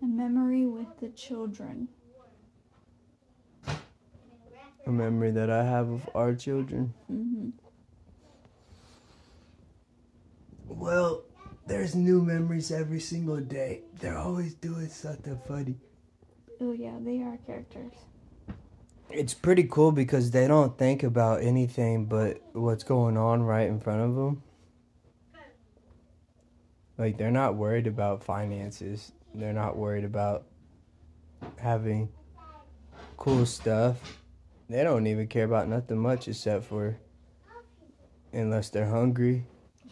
a 0.01 0.05
memory 0.05 0.65
with 0.65 0.87
the 0.99 1.09
children. 1.09 1.87
A 4.85 4.89
memory 4.91 5.31
that 5.31 5.49
I 5.49 5.63
have 5.65 5.89
of 5.89 6.09
our 6.15 6.33
children. 6.33 6.93
Mm-hmm. 7.11 7.49
Well, 10.67 11.23
there's 11.67 11.95
new 11.95 12.21
memories 12.21 12.71
every 12.71 12.99
single 12.99 13.37
day. 13.37 13.81
They're 13.99 14.17
always 14.17 14.53
doing 14.55 14.87
something 14.87 15.39
funny. 15.47 15.75
Oh 16.61 16.71
yeah, 16.71 16.95
they 16.99 17.21
are 17.21 17.37
characters. 17.45 17.93
It's 19.09 19.33
pretty 19.33 19.63
cool 19.63 19.91
because 19.91 20.31
they 20.31 20.47
don't 20.47 20.77
think 20.77 21.03
about 21.03 21.41
anything 21.41 22.05
but 22.05 22.41
what's 22.53 22.83
going 22.83 23.17
on 23.17 23.43
right 23.43 23.67
in 23.67 23.79
front 23.79 24.01
of 24.01 24.15
them. 24.15 24.43
Like 26.97 27.17
they're 27.17 27.31
not 27.31 27.55
worried 27.55 27.87
about 27.87 28.23
finances. 28.23 29.11
They're 29.35 29.53
not 29.53 29.77
worried 29.77 30.03
about 30.03 30.45
having 31.57 32.09
cool 33.17 33.45
stuff. 33.45 34.19
They 34.69 34.83
don't 34.83 35.07
even 35.07 35.27
care 35.27 35.45
about 35.45 35.67
nothing 35.69 35.99
much 35.99 36.27
except 36.27 36.65
for 36.65 36.97
unless 38.33 38.69
they're 38.69 38.89
hungry 38.89 39.45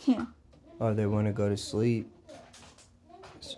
Yeah. 0.05 0.25
Or 0.79 0.93
they 0.93 1.05
want 1.05 1.27
to 1.27 1.33
go 1.33 1.49
to 1.49 1.57
sleep. 1.57 2.11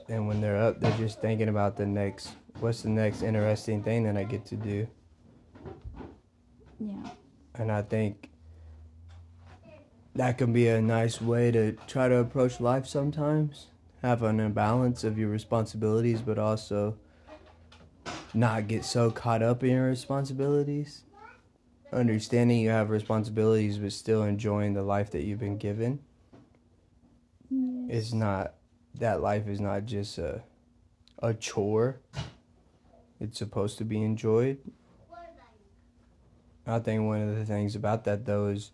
And 0.09 0.27
when 0.27 0.41
they're 0.41 0.57
up, 0.57 0.79
they're 0.79 0.97
just 0.97 1.21
thinking 1.21 1.49
about 1.49 1.77
the 1.77 1.85
next 1.85 2.31
what's 2.59 2.81
the 2.81 2.89
next 2.89 3.21
interesting 3.21 3.83
thing 3.83 4.03
that 4.03 4.17
I 4.17 4.23
get 4.23 4.45
to 4.47 4.55
do. 4.55 4.87
Yeah. 6.79 7.09
And 7.55 7.71
I 7.71 7.81
think 7.81 8.29
that 10.15 10.37
can 10.37 10.53
be 10.53 10.67
a 10.67 10.81
nice 10.81 11.21
way 11.21 11.51
to 11.51 11.73
try 11.87 12.07
to 12.07 12.17
approach 12.17 12.59
life 12.59 12.87
sometimes. 12.87 13.67
Have 14.01 14.23
an 14.23 14.39
imbalance 14.39 15.03
of 15.03 15.17
your 15.17 15.29
responsibilities, 15.29 16.21
but 16.21 16.37
also 16.37 16.97
not 18.33 18.67
get 18.67 18.85
so 18.85 19.11
caught 19.11 19.41
up 19.41 19.63
in 19.63 19.71
your 19.71 19.87
responsibilities. 19.87 21.03
Understanding 21.91 22.59
you 22.59 22.69
have 22.69 22.89
responsibilities, 22.89 23.77
but 23.77 23.91
still 23.91 24.23
enjoying 24.23 24.73
the 24.73 24.83
life 24.83 25.11
that 25.11 25.23
you've 25.23 25.39
been 25.39 25.57
given. 25.57 25.99
It's 27.87 28.13
not, 28.13 28.53
that 28.95 29.21
life 29.21 29.47
is 29.47 29.59
not 29.59 29.85
just 29.85 30.17
a, 30.17 30.43
a 31.19 31.33
chore. 31.33 31.99
It's 33.19 33.37
supposed 33.37 33.77
to 33.79 33.85
be 33.85 34.03
enjoyed. 34.03 34.59
I 36.65 36.79
think 36.79 37.03
one 37.05 37.21
of 37.21 37.35
the 37.35 37.45
things 37.45 37.75
about 37.75 38.03
that 38.03 38.25
though 38.25 38.47
is 38.47 38.71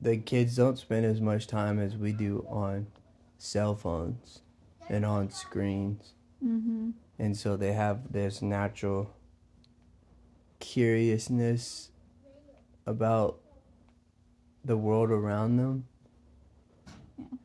the 0.00 0.16
kids 0.16 0.56
don't 0.56 0.78
spend 0.78 1.04
as 1.04 1.20
much 1.20 1.46
time 1.46 1.78
as 1.78 1.96
we 1.96 2.12
do 2.12 2.46
on 2.48 2.86
cell 3.38 3.74
phones 3.74 4.40
and 4.88 5.04
on 5.04 5.30
screens. 5.30 6.14
Mhm. 6.42 6.94
And 7.18 7.36
so 7.36 7.56
they 7.56 7.72
have 7.72 8.12
this 8.12 8.40
natural 8.40 9.10
curiousness 10.60 11.90
about 12.86 13.40
the 14.64 14.76
world 14.76 15.10
around 15.10 15.56
them. 15.56 15.86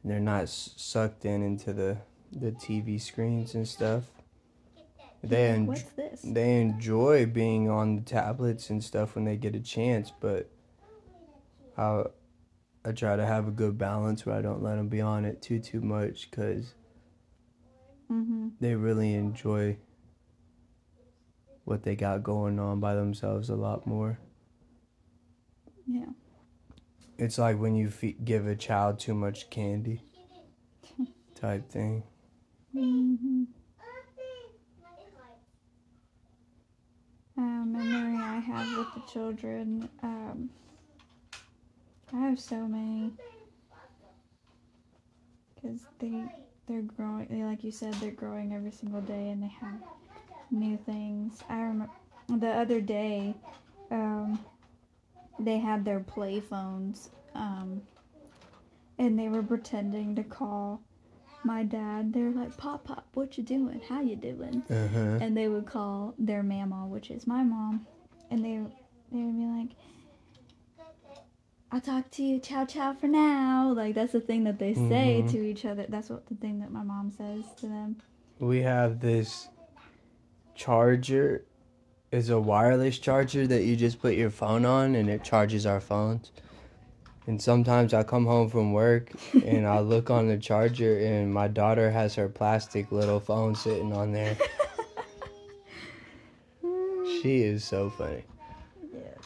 They're 0.03 0.19
not 0.19 0.49
sucked 0.49 1.25
in 1.25 1.43
into 1.43 1.73
the 1.73 1.97
the 2.31 2.51
TV 2.51 2.99
screens 2.99 3.55
and 3.55 3.67
stuff. 3.67 4.05
They 5.23 5.49
en- 5.49 5.67
What's 5.67 5.83
this? 5.83 6.21
they 6.23 6.59
enjoy 6.61 7.25
being 7.27 7.69
on 7.69 7.97
the 7.97 8.01
tablets 8.01 8.69
and 8.69 8.83
stuff 8.83 9.13
when 9.15 9.25
they 9.25 9.37
get 9.37 9.53
a 9.55 9.59
chance, 9.59 10.11
but 10.19 10.49
I 11.77 12.05
I 12.83 12.91
try 12.93 13.15
to 13.15 13.25
have 13.25 13.47
a 13.47 13.51
good 13.51 13.77
balance 13.77 14.25
where 14.25 14.35
I 14.35 14.41
don't 14.41 14.63
let 14.63 14.77
them 14.77 14.87
be 14.87 15.01
on 15.01 15.25
it 15.25 15.41
too 15.41 15.59
too 15.59 15.81
much 15.81 16.31
because 16.31 16.73
Mhm. 18.09 18.53
they 18.59 18.73
really 18.75 19.13
enjoy 19.13 19.77
what 21.65 21.83
they 21.83 21.95
got 21.95 22.23
going 22.23 22.59
on 22.59 22.79
by 22.79 22.95
themselves 22.95 23.49
a 23.49 23.55
lot 23.55 23.85
more. 23.85 24.17
Yeah. 25.85 26.05
It's 27.17 27.37
like 27.37 27.59
when 27.59 27.75
you 27.75 27.89
fe- 27.89 28.15
give 28.23 28.47
a 28.47 28.55
child 28.55 28.99
too 28.99 29.13
much 29.13 29.49
candy, 29.49 30.01
type 31.35 31.69
thing. 31.69 32.03
Mhm. 32.75 33.47
Um, 37.37 37.71
memory 37.73 38.21
I 38.21 38.39
have 38.39 38.77
with 38.77 38.93
the 38.93 39.11
children. 39.11 39.87
Um, 40.03 40.49
I 42.13 42.17
have 42.19 42.39
so 42.39 42.67
many 42.67 43.11
because 45.55 45.79
they 45.99 46.23
they're 46.67 46.81
growing. 46.81 47.27
They, 47.29 47.43
like 47.43 47.63
you 47.63 47.71
said, 47.71 47.93
they're 47.95 48.11
growing 48.11 48.53
every 48.53 48.71
single 48.71 49.01
day, 49.01 49.29
and 49.29 49.41
they 49.43 49.47
have 49.61 49.79
new 50.49 50.77
things. 50.77 51.41
I 51.49 51.61
remember 51.61 51.89
the 52.29 52.49
other 52.49 52.81
day, 52.81 53.35
um, 53.89 54.39
they 55.45 55.59
had 55.59 55.85
their 55.85 55.99
play 55.99 56.39
phones, 56.39 57.09
um, 57.35 57.81
and 58.97 59.17
they 59.17 59.29
were 59.29 59.43
pretending 59.43 60.15
to 60.15 60.23
call 60.23 60.81
my 61.43 61.63
dad. 61.63 62.13
They're 62.13 62.31
like, 62.31 62.55
"Pop, 62.57 62.83
pop, 62.85 63.07
what 63.13 63.37
you 63.37 63.43
doing? 63.43 63.81
How 63.87 64.01
you 64.01 64.15
doing?" 64.15 64.63
Uh 64.69 64.87
huh. 64.87 65.17
and 65.19 65.35
they 65.35 65.47
would 65.47 65.65
call 65.65 66.13
their 66.17 66.43
mama, 66.43 66.87
which 66.87 67.09
is 67.11 67.25
my 67.27 67.43
mom, 67.43 67.87
and 68.29 68.43
they 68.43 68.59
they 69.11 69.23
would 69.23 69.37
be 69.37 69.45
like, 69.45 69.69
"I'll 71.71 71.81
talk 71.81 72.11
to 72.11 72.23
you, 72.23 72.39
ciao 72.39 72.65
ciao 72.65 72.93
for 72.93 73.07
now." 73.07 73.71
Like 73.73 73.95
that's 73.95 74.13
the 74.13 74.21
thing 74.21 74.43
that 74.43 74.59
they 74.59 74.73
say 74.73 75.23
Mhm. 75.23 75.31
to 75.31 75.37
each 75.39 75.65
other. 75.65 75.85
That's 75.89 76.09
what 76.09 76.27
the 76.27 76.35
thing 76.35 76.59
that 76.59 76.71
my 76.71 76.83
mom 76.83 77.09
says 77.11 77.43
to 77.57 77.67
them. 77.67 77.97
We 78.39 78.61
have 78.61 78.99
this 78.99 79.49
charger. 80.55 81.45
It's 82.11 82.29
a 82.29 82.39
wireless 82.39 82.99
charger 82.99 83.47
that 83.47 83.63
you 83.63 83.75
just 83.75 84.01
put 84.01 84.15
your 84.15 84.29
phone 84.29 84.65
on 84.65 84.95
and 84.95 85.09
it 85.09 85.23
charges 85.23 85.65
our 85.65 85.79
phones. 85.79 86.31
And 87.25 87.41
sometimes 87.41 87.93
I 87.93 88.03
come 88.03 88.25
home 88.25 88.49
from 88.49 88.73
work 88.73 89.11
and 89.45 89.65
I 89.65 89.79
look 89.79 90.09
on 90.09 90.27
the 90.27 90.37
charger 90.37 90.99
and 90.99 91.33
my 91.33 91.47
daughter 91.47 91.89
has 91.89 92.15
her 92.15 92.27
plastic 92.27 92.91
little 92.91 93.19
phone 93.19 93.55
sitting 93.55 93.93
on 93.93 94.11
there. 94.11 94.37
She 97.21 97.43
is 97.43 97.63
so 97.63 97.91
funny. 97.91 98.23
Yes. 98.91 99.17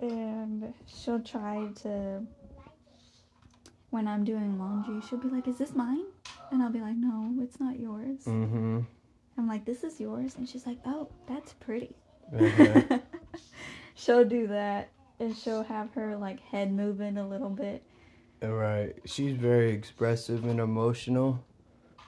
And 0.00 0.72
she'll 0.86 1.20
try 1.20 1.68
to. 1.82 2.22
When 3.90 4.06
I'm 4.06 4.22
doing 4.22 4.58
laundry, 4.58 5.00
she'll 5.08 5.18
be 5.18 5.28
like, 5.28 5.48
"Is 5.48 5.58
this 5.58 5.74
mine?" 5.74 6.04
And 6.52 6.62
I'll 6.62 6.70
be 6.70 6.80
like, 6.80 6.94
"No, 6.94 7.34
it's 7.40 7.58
not 7.58 7.80
yours." 7.80 8.24
Mm-hmm. 8.26 8.80
I'm 9.38 9.48
like, 9.48 9.64
"This 9.64 9.84
is 9.84 10.00
yours," 10.00 10.34
and 10.36 10.48
she's 10.48 10.66
like, 10.66 10.78
"Oh, 10.84 11.08
that's 11.26 11.52
pretty." 11.54 11.94
Uh-huh. 12.36 12.98
she'll 13.94 14.24
do 14.24 14.48
that 14.48 14.90
and 15.18 15.34
she'll 15.34 15.62
have 15.62 15.90
her 15.94 16.14
like 16.16 16.40
head 16.40 16.70
moving 16.70 17.16
a 17.16 17.26
little 17.26 17.48
bit 17.48 17.82
Right. 18.42 18.94
She's 19.04 19.36
very 19.36 19.72
expressive 19.72 20.44
and 20.44 20.60
emotional, 20.60 21.44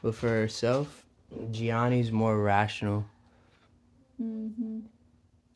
but 0.03 0.15
for 0.15 0.29
herself, 0.29 1.05
Gianni's 1.51 2.13
more 2.13 2.41
rational. 2.41 3.07
mm-hmm. 4.21 4.81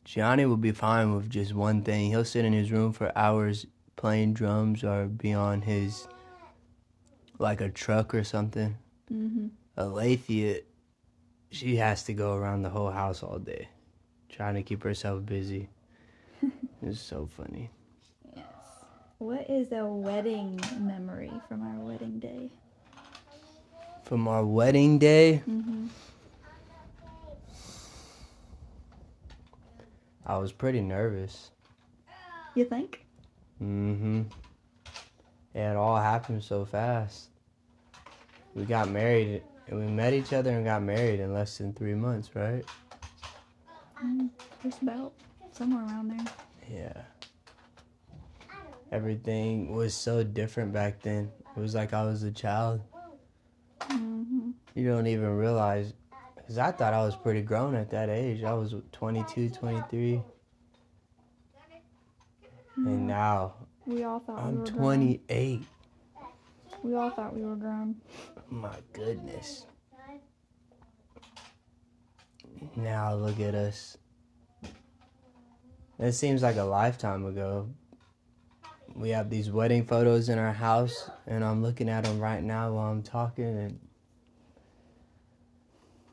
Gianni 0.03 0.45
will 0.45 0.57
be 0.57 0.71
fine 0.71 1.15
with 1.15 1.29
just 1.29 1.53
one 1.53 1.81
thing. 1.81 2.11
He'll 2.11 2.25
sit 2.25 2.45
in 2.45 2.53
his 2.53 2.71
room 2.71 2.93
for 2.93 3.11
hours 3.17 3.65
playing 3.95 4.33
drums 4.33 4.83
or 4.83 5.05
be 5.05 5.33
on 5.33 5.61
his 5.61 6.07
like 7.39 7.61
a 7.61 7.69
truck 7.69 8.13
or 8.13 8.23
something. 8.23 8.77
Mm-hmm. 9.11 9.47
Alethea, 9.77 10.61
she 11.55 11.77
has 11.77 12.03
to 12.03 12.13
go 12.13 12.35
around 12.35 12.63
the 12.63 12.69
whole 12.69 12.91
house 12.91 13.23
all 13.23 13.39
day, 13.39 13.69
trying 14.29 14.55
to 14.55 14.63
keep 14.63 14.83
herself 14.83 15.25
busy. 15.25 15.69
it's 16.81 16.99
so 16.99 17.25
funny. 17.37 17.69
yes 18.35 18.43
what 19.19 19.49
is 19.49 19.71
a 19.71 19.85
wedding 19.85 20.59
memory 20.79 21.31
from 21.47 21.61
our 21.63 21.79
wedding 21.79 22.19
day 22.19 22.51
From 24.03 24.27
our 24.27 24.45
wedding 24.45 24.99
day, 24.99 25.41
mm-hmm. 25.49 25.87
I 30.25 30.37
was 30.37 30.51
pretty 30.51 30.81
nervous. 30.81 31.51
you 32.55 32.65
think 32.65 33.05
Mm-hmm. 33.63 34.23
It 35.53 35.75
all 35.77 35.95
happened 35.95 36.43
so 36.43 36.65
fast. 36.65 37.29
We 38.53 38.65
got 38.65 38.89
married, 38.89 39.41
and 39.67 39.79
we 39.79 39.87
met 39.87 40.13
each 40.13 40.33
other 40.33 40.51
and 40.51 40.65
got 40.65 40.83
married 40.83 41.19
in 41.19 41.33
less 41.33 41.57
than 41.57 41.73
three 41.73 41.95
months, 41.95 42.29
right? 42.35 42.63
mm, 44.03 44.29
just 44.63 44.81
about 44.81 45.13
somewhere 45.51 45.83
around 45.85 46.09
there 46.09 46.25
Yeah. 46.69 47.01
Everything 48.91 49.73
was 49.73 49.93
so 49.93 50.23
different 50.23 50.71
back 50.71 51.01
then. 51.01 51.31
It 51.55 51.59
was 51.59 51.73
like 51.75 51.93
I 51.93 52.03
was 52.03 52.23
a 52.23 52.31
child. 52.31 52.81
mm-hmm. 53.81 54.51
You 54.73 54.87
don't 54.87 55.07
even 55.07 55.35
realize. 55.35 55.93
Because 56.35 56.57
I 56.59 56.71
thought 56.71 56.93
I 56.93 57.01
was 57.01 57.15
pretty 57.15 57.41
grown 57.41 57.75
at 57.75 57.89
that 57.89 58.09
age. 58.09 58.43
I 58.43 58.53
was 58.53 58.75
22, 58.91 59.49
23. 59.49 60.21
And 62.77 63.07
now 63.07 63.53
we 63.85 64.03
all 64.03 64.19
thought 64.19 64.39
I'm 64.39 64.59
were 64.59 64.65
28. 64.67 65.27
grown. 65.27 65.67
We 66.85 66.93
all 66.93 67.09
thought 67.09 67.35
we 67.35 67.43
were 67.43 67.55
grown 67.55 67.95
My 68.49 68.77
goodness. 68.93 69.65
Now 72.75 73.15
look 73.15 73.39
at 73.39 73.55
us. 73.55 73.97
It 75.97 76.11
seems 76.11 76.43
like 76.43 76.57
a 76.57 76.63
lifetime 76.63 77.25
ago. 77.25 77.69
we 78.95 79.09
have 79.09 79.29
these 79.29 79.49
wedding 79.49 79.85
photos 79.85 80.29
in 80.29 80.37
our 80.37 80.53
house, 80.53 81.09
and 81.25 81.43
I'm 81.43 81.61
looking 81.63 81.89
at 81.89 82.03
them 82.03 82.19
right 82.19 82.43
now 82.43 82.73
while 82.73 82.91
I'm 82.91 83.01
talking, 83.01 83.45
and 83.45 83.79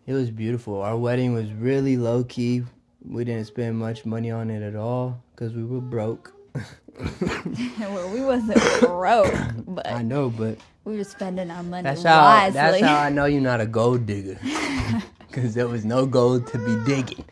it 0.06 0.14
was 0.14 0.30
beautiful. 0.30 0.80
Our 0.82 0.96
wedding 0.96 1.34
was 1.34 1.52
really 1.52 1.96
low 1.96 2.24
key. 2.24 2.62
We 3.04 3.24
didn't 3.24 3.46
spend 3.46 3.76
much 3.76 4.04
money 4.06 4.30
on 4.30 4.50
it 4.50 4.62
at 4.62 4.76
all 4.76 5.22
because 5.34 5.52
we 5.52 5.64
were 5.64 5.80
broke. 5.80 6.34
well, 7.80 8.10
we 8.10 8.20
wasn't 8.20 8.60
broke, 8.80 9.34
but 9.66 9.86
I 9.86 10.02
know, 10.02 10.30
but 10.30 10.58
we 10.84 10.96
were 10.96 11.04
spending 11.04 11.50
our 11.50 11.62
money 11.62 11.84
that's 11.84 12.02
how 12.02 12.22
wisely. 12.22 12.54
that's 12.54 12.80
how 12.80 12.98
I 12.98 13.08
know 13.10 13.24
you're 13.24 13.40
not 13.40 13.60
a 13.60 13.66
gold 13.66 14.06
digger 14.06 14.38
because 15.28 15.54
there 15.54 15.68
was 15.68 15.84
no 15.84 16.06
gold 16.06 16.46
to 16.48 16.58
be 16.58 16.76
digging. 16.84 17.24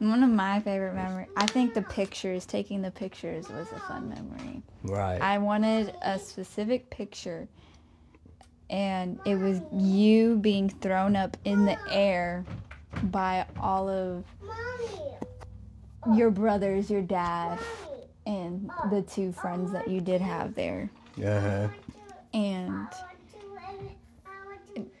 One 0.00 0.22
of 0.22 0.28
my 0.30 0.60
favorite 0.60 0.94
memories, 0.94 1.28
I 1.36 1.46
think 1.46 1.72
the 1.72 1.80
pictures, 1.82 2.44
taking 2.44 2.82
the 2.82 2.90
pictures 2.90 3.48
was 3.48 3.68
a 3.72 3.80
fun 3.80 4.10
memory. 4.10 4.62
Right. 4.82 5.20
I 5.20 5.38
wanted 5.38 5.94
a 6.02 6.18
specific 6.18 6.90
picture, 6.90 7.48
and 8.68 9.18
it 9.24 9.36
was 9.36 9.60
you 9.72 10.36
being 10.36 10.68
thrown 10.68 11.16
up 11.16 11.38
in 11.46 11.64
the 11.64 11.78
air 11.90 12.44
by 13.04 13.46
all 13.58 13.88
of 13.88 14.24
your 16.12 16.30
brothers, 16.30 16.90
your 16.90 17.02
dad, 17.02 17.58
and 18.26 18.70
the 18.90 19.02
two 19.02 19.32
friends 19.32 19.72
that 19.72 19.88
you 19.88 20.00
did 20.00 20.20
have 20.20 20.54
there. 20.54 20.90
uh-huh. 21.38 21.68
And 22.32 22.88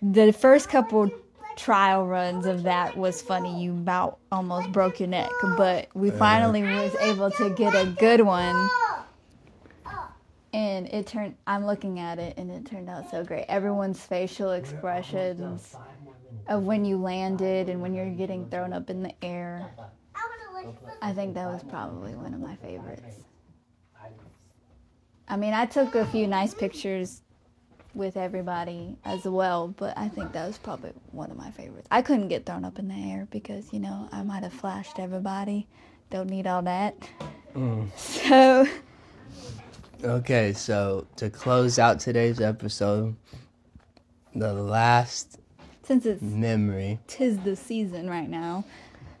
the 0.02 0.32
first 0.32 0.68
couple 0.68 1.10
trial 1.56 2.06
runs 2.06 2.46
of 2.46 2.62
that 2.64 2.96
was 2.96 3.22
funny. 3.22 3.62
You 3.62 3.72
about 3.72 4.18
almost 4.30 4.72
broke 4.72 5.00
your 5.00 5.08
neck, 5.08 5.30
but 5.56 5.88
we 5.94 6.10
finally 6.10 6.62
was 6.62 6.94
able 7.00 7.30
to 7.32 7.50
get 7.50 7.74
a 7.74 7.86
good 7.86 8.20
one. 8.20 8.68
And 10.52 10.86
it 10.86 11.08
turned 11.08 11.34
I'm 11.48 11.66
looking 11.66 11.98
at 11.98 12.20
it 12.20 12.36
and 12.36 12.50
it 12.50 12.64
turned 12.64 12.88
out 12.88 13.10
so 13.10 13.24
great. 13.24 13.46
Everyone's 13.48 14.00
facial 14.00 14.52
expressions 14.52 15.74
of 16.46 16.62
when 16.62 16.84
you 16.84 16.96
landed 16.96 17.68
and 17.68 17.80
when 17.80 17.94
you're 17.94 18.10
getting 18.10 18.48
thrown 18.48 18.72
up 18.72 18.90
in 18.90 19.02
the 19.02 19.12
air. 19.22 19.68
I 21.02 21.12
think 21.12 21.34
that 21.34 21.46
was 21.46 21.62
probably 21.64 22.14
one 22.14 22.34
of 22.34 22.40
my 22.40 22.56
favorites. 22.56 23.16
I 25.26 25.36
mean, 25.36 25.54
I 25.54 25.64
took 25.64 25.94
a 25.94 26.04
few 26.06 26.26
nice 26.26 26.52
pictures 26.52 27.22
with 27.94 28.16
everybody 28.16 28.96
as 29.04 29.24
well, 29.24 29.68
but 29.68 29.96
I 29.96 30.08
think 30.08 30.32
that 30.32 30.46
was 30.46 30.58
probably 30.58 30.92
one 31.12 31.30
of 31.30 31.36
my 31.36 31.50
favorites. 31.52 31.88
I 31.90 32.02
couldn't 32.02 32.28
get 32.28 32.44
thrown 32.44 32.64
up 32.64 32.78
in 32.78 32.88
the 32.88 32.94
air 32.94 33.26
because, 33.30 33.72
you 33.72 33.78
know, 33.78 34.08
I 34.12 34.22
might 34.22 34.42
have 34.42 34.52
flashed 34.52 34.98
everybody. 34.98 35.66
Don't 36.10 36.28
need 36.28 36.46
all 36.46 36.62
that. 36.62 36.94
Mm. 37.54 37.88
So, 37.96 38.66
Okay, 40.04 40.52
so 40.52 41.06
to 41.16 41.30
close 41.30 41.78
out 41.78 41.98
today's 41.98 42.38
episode, 42.38 43.16
the 44.34 44.52
last 44.52 45.38
since 45.82 46.04
it's 46.04 46.20
memory 46.20 46.98
tis 47.06 47.38
the 47.38 47.56
season 47.56 48.10
right 48.10 48.28
now, 48.28 48.64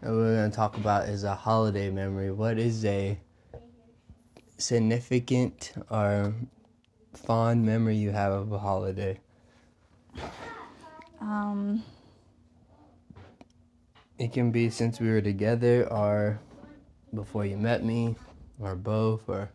that 0.04 0.12
we're 0.12 0.36
going 0.36 0.50
to 0.50 0.54
talk 0.54 0.76
about 0.76 1.08
is 1.08 1.24
a 1.24 1.34
holiday 1.34 1.90
memory. 1.90 2.30
What 2.30 2.58
is 2.58 2.84
a 2.84 3.18
significant 4.58 5.72
or 5.88 6.34
fond 7.14 7.64
memory 7.64 7.96
you 7.96 8.10
have 8.10 8.32
of 8.34 8.52
a 8.52 8.58
holiday? 8.58 9.18
um, 11.22 11.82
It 14.18 14.34
can 14.34 14.50
be 14.50 14.68
since 14.68 15.00
we 15.00 15.08
were 15.08 15.22
together 15.22 15.90
or 15.90 16.38
before 17.14 17.46
you 17.46 17.56
met 17.56 17.82
me 17.82 18.14
or 18.60 18.74
both 18.74 19.26
or 19.26 19.50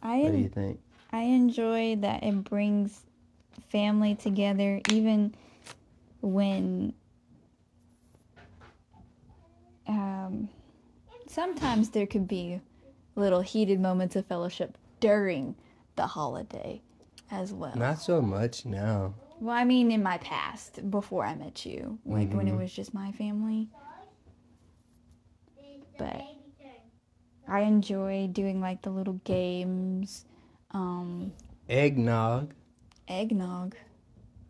I 0.00 0.18
what 0.18 0.32
do 0.32 0.38
you 0.38 0.48
think? 0.48 0.78
I 1.10 1.22
enjoy 1.22 1.96
that 1.96 2.22
it 2.22 2.44
brings 2.44 3.00
family 3.70 4.14
together, 4.14 4.80
even 4.92 5.34
when 6.20 6.92
um, 9.88 10.48
sometimes 11.26 11.90
there 11.90 12.06
could 12.06 12.28
be 12.28 12.60
little 13.16 13.40
heated 13.40 13.80
moments 13.80 14.14
of 14.16 14.26
fellowship 14.26 14.78
during 15.00 15.56
the 15.96 16.06
holiday 16.06 16.80
as 17.30 17.52
well. 17.52 17.74
Not 17.74 18.00
so 18.00 18.20
much 18.22 18.64
now. 18.64 19.14
Well, 19.40 19.54
I 19.54 19.64
mean, 19.64 19.90
in 19.92 20.02
my 20.02 20.18
past, 20.18 20.90
before 20.90 21.24
I 21.24 21.34
met 21.34 21.64
you, 21.64 21.98
like 22.04 22.32
when 22.32 22.48
it 22.48 22.56
was 22.56 22.72
just 22.72 22.92
my 22.92 23.12
family. 23.12 23.68
But 25.96 26.22
I 27.48 27.60
enjoy 27.60 28.28
doing 28.30 28.60
like 28.60 28.82
the 28.82 28.90
little 28.90 29.20
games, 29.24 30.24
um, 30.72 31.32
Eggnog. 31.68 32.52
eggnog. 33.08 33.74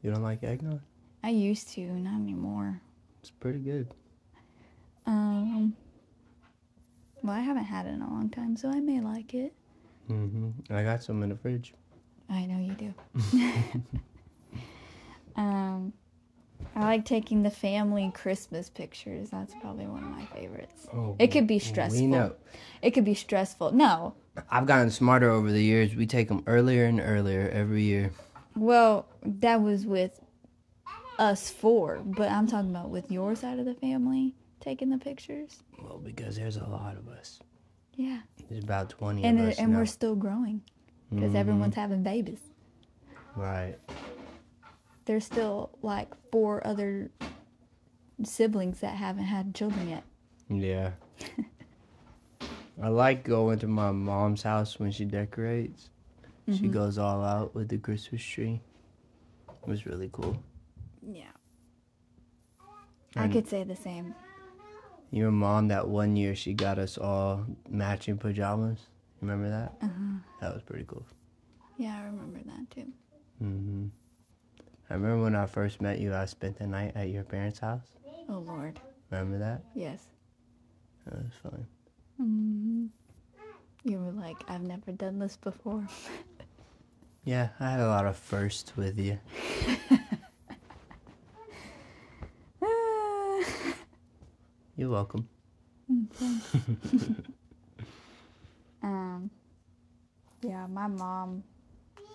You 0.03 0.11
don't 0.11 0.23
like 0.23 0.43
eggnog? 0.43 0.81
I 1.23 1.31
used 1.31 1.69
to, 1.71 1.81
not 1.81 2.21
anymore. 2.21 2.81
It's 3.21 3.31
pretty 3.31 3.59
good. 3.61 3.89
Um, 5.09 5.75
well, 7.23 7.33
I 7.33 7.41
haven't 7.41 7.65
had 7.65 7.87
it 7.87 7.95
in 7.95 8.03
a 8.03 8.11
long 8.11 8.29
time, 8.29 8.57
so 8.59 8.69
I 8.69 8.79
may 8.81 9.01
like 9.01 9.33
it. 9.33 9.55
hmm 10.07 10.51
I 10.69 10.83
got 10.83 11.03
some 11.03 11.23
in 11.23 11.31
the 11.31 11.37
fridge. 11.37 11.73
I 12.29 12.45
know 12.45 12.59
you 12.61 12.75
do. 12.75 13.83
um, 15.37 15.95
I 16.77 16.81
like 16.85 17.07
taking 17.07 17.43
the 17.43 17.51
family 17.51 18.13
Christmas 18.15 18.69
pictures. 18.69 19.31
That's 19.31 19.55
probably 19.63 19.87
one 19.87 20.05
of 20.05 20.11
my 20.11 20.27
favorites. 20.27 20.87
Oh, 20.93 21.17
It 21.19 21.29
could 21.29 21.47
be 21.47 21.59
stressful. 21.59 22.03
We 22.03 22.07
know. 22.07 22.35
It 22.83 22.91
could 22.91 23.07
be 23.07 23.15
stressful. 23.15 23.73
No. 23.73 24.13
I've 24.51 24.67
gotten 24.67 24.91
smarter 24.91 25.31
over 25.31 25.51
the 25.51 25.63
years. 25.63 25.97
We 25.97 26.05
take 26.07 26.29
them 26.29 26.43
earlier 26.47 26.85
and 26.85 27.01
earlier 27.01 27.49
every 27.49 27.83
year. 27.83 28.11
Well, 28.55 29.07
that 29.25 29.63
was 29.63 29.87
with 29.87 30.21
us 31.19 31.49
four, 31.49 32.03
but 32.05 32.31
I'm 32.31 32.47
talking 32.47 32.71
about 32.71 32.91
with 32.91 33.11
your 33.11 33.35
side 33.35 33.59
of 33.59 33.65
the 33.65 33.75
family 33.75 34.35
taking 34.61 34.91
the 34.91 34.99
pictures. 34.99 35.63
Well, 35.83 35.99
because 35.99 36.37
there's 36.37 36.57
a 36.57 36.65
lot 36.65 36.97
of 36.97 37.09
us. 37.09 37.41
Yeah. 37.97 38.21
There's 38.49 38.63
about 38.65 38.91
20 38.91 39.25
And 39.25 39.41
of 39.41 39.49
us 39.49 39.59
and 39.59 39.73
now. 39.73 39.79
we're 39.79 39.87
still 39.87 40.15
growing 40.15 40.63
because 41.11 41.35
everyone's 41.35 41.75
having 41.75 42.03
babies. 42.03 42.41
Right. 43.35 43.77
There's 45.05 45.25
still 45.25 45.71
like 45.83 46.09
four 46.31 46.65
other 46.67 47.11
siblings 48.23 48.81
that 48.81 48.95
haven't 48.95 49.25
had 49.25 49.55
children 49.55 49.89
yet. 49.89 50.05
Yeah. 50.49 50.91
I 52.83 52.89
like 52.89 53.25
going 53.25 53.59
to 53.61 53.67
my 53.67 53.91
mom's 53.91 54.43
house 54.43 54.79
when 54.79 54.93
she 54.93 55.05
decorates. 55.05 55.91
Mm-hmm. 56.49 56.61
She 56.61 56.69
goes 56.69 56.99
all 56.99 57.25
out 57.25 57.55
with 57.55 57.69
the 57.69 57.79
Christmas 57.79 58.23
tree. 58.23 58.61
It 59.49 59.69
was 59.69 59.87
really 59.87 60.09
cool. 60.13 60.41
Yeah. 61.03 61.25
I 63.17 63.27
could 63.27 63.49
say 63.49 63.65
the 63.65 63.75
same. 63.75 64.15
Your 65.11 65.31
mom, 65.31 65.69
that 65.69 65.89
one 65.89 66.17
year, 66.17 66.35
she 66.35 66.53
got 66.53 66.79
us 66.79 66.99
all 66.99 67.47
matching 67.69 68.19
pajamas. 68.19 68.79
Remember 69.21 69.49
that? 69.49 69.73
Uh-huh. 69.83 70.19
That 70.41 70.55
was 70.55 70.63
pretty 70.63 70.85
cool. 70.87 71.07
Yeah, 71.77 71.97
I 71.99 72.05
remember 72.07 72.41
that 72.45 72.71
too. 72.71 72.87
hmm 73.39 73.87
I 74.91 74.95
remember 74.95 75.23
when 75.25 75.35
I 75.37 75.47
first 75.47 75.81
met 75.83 75.99
you, 75.99 76.15
I 76.15 76.25
spent 76.25 76.59
the 76.59 76.67
night 76.67 76.93
at 76.95 77.09
your 77.11 77.23
parents' 77.25 77.59
house. 77.59 77.87
Oh 78.29 78.39
Lord. 78.39 78.81
Remember 79.11 79.39
that? 79.39 79.63
Yes. 79.75 80.03
That 81.05 81.15
was 81.17 81.33
fun. 81.43 81.67
hmm 82.17 82.87
You 83.85 83.99
were 83.99 84.13
like, 84.13 84.45
I've 84.49 84.63
never 84.63 84.93
done 84.93 85.19
this 85.19 85.37
before. 85.37 85.87
Yeah, 87.25 87.51
I 87.61 87.73
had 87.73 87.81
a 87.81 87.89
lot 87.89 88.07
of 88.07 88.17
firsts 88.17 88.75
with 88.75 88.99
you. 88.99 89.19
You're 94.79 94.91
welcome. 94.91 95.29
um, 98.83 99.29
yeah, 100.41 100.67
my 100.69 100.87
mom, 100.87 101.43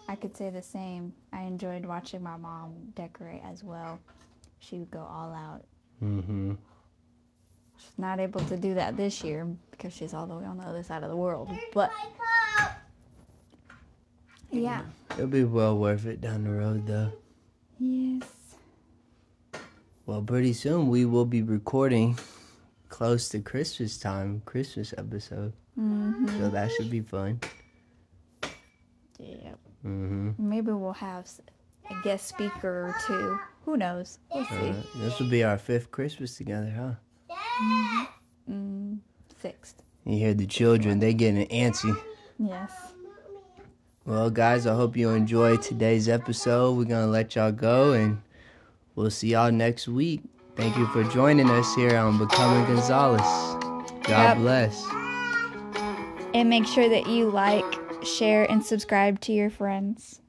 I 0.07 0.15
could 0.15 0.37
say 0.37 0.49
the 0.49 0.61
same. 0.61 1.13
I 1.33 1.41
enjoyed 1.41 1.85
watching 1.85 2.23
my 2.23 2.37
mom 2.37 2.73
decorate 2.95 3.41
as 3.43 3.65
well. 3.65 3.99
She 4.59 4.77
would 4.79 4.91
go 4.91 4.99
all 5.01 5.33
out. 5.33 5.65
Mm-hmm. 6.01 6.53
She's 7.77 7.91
not 7.97 8.21
able 8.21 8.39
to 8.45 8.55
do 8.55 8.75
that 8.75 8.95
this 8.95 9.21
year 9.25 9.45
because 9.71 9.91
she's 9.93 10.13
all 10.13 10.25
the 10.25 10.35
way 10.35 10.45
on 10.45 10.57
the 10.57 10.63
other 10.63 10.83
side 10.83 11.03
of 11.03 11.09
the 11.09 11.17
world. 11.17 11.49
But 11.73 11.91
yeah, 14.51 14.83
It'll 15.11 15.27
be 15.27 15.43
well 15.43 15.77
worth 15.77 16.05
it 16.05 16.21
down 16.21 16.45
the 16.45 16.51
road, 16.51 16.87
though. 16.87 17.11
yes. 17.77 18.23
Well, 20.05 20.21
pretty 20.21 20.53
soon 20.53 20.87
we 20.87 21.03
will 21.03 21.25
be 21.25 21.41
recording 21.41 22.17
close 22.93 23.27
to 23.27 23.39
Christmas 23.39 23.97
time, 23.97 24.43
Christmas 24.45 24.93
episode. 24.95 25.51
hmm 25.73 26.27
So 26.37 26.49
that 26.51 26.69
should 26.71 26.91
be 26.91 27.01
fun. 27.01 27.39
Yeah. 29.17 29.55
hmm 29.81 30.31
Maybe 30.37 30.71
we'll 30.71 30.93
have 30.93 31.25
a 31.89 31.95
guest 32.03 32.27
speaker 32.27 32.69
or 32.69 32.95
two. 33.07 33.39
Who 33.65 33.77
knows? 33.77 34.19
We'll 34.31 34.45
see. 34.45 34.69
Uh, 34.69 34.75
this 35.01 35.19
will 35.19 35.27
be 35.29 35.43
our 35.43 35.57
fifth 35.57 35.89
Christmas 35.89 36.37
together, 36.37 36.69
huh? 36.69 38.05
Mm, 38.47 38.99
sixth. 39.41 39.81
You 40.05 40.17
hear 40.19 40.35
the 40.35 40.45
children, 40.45 40.99
they 40.99 41.15
getting 41.15 41.47
antsy. 41.47 41.97
Yes. 42.37 42.71
Well, 44.05 44.29
guys, 44.29 44.67
I 44.67 44.75
hope 44.75 44.95
you 44.97 45.09
enjoyed 45.09 45.63
today's 45.63 46.07
episode. 46.07 46.77
We're 46.77 46.83
going 46.93 47.05
to 47.07 47.11
let 47.11 47.35
y'all 47.35 47.51
go 47.53 47.93
and 47.93 48.21
we'll 48.95 49.09
see 49.09 49.29
y'all 49.29 49.51
next 49.51 49.87
week. 49.87 50.21
Thank 50.55 50.77
you 50.77 50.85
for 50.87 51.03
joining 51.05 51.49
us 51.49 51.73
here 51.75 51.97
on 51.97 52.17
Becoming 52.17 52.65
Gonzalez. 52.65 53.21
God 54.03 54.07
Yep. 54.07 54.37
bless. 54.37 54.85
And 56.33 56.49
make 56.49 56.65
sure 56.67 56.89
that 56.89 57.07
you 57.07 57.29
like, 57.29 57.65
share, 58.03 58.49
and 58.49 58.63
subscribe 58.65 59.19
to 59.21 59.31
your 59.31 59.49
friends. 59.49 60.19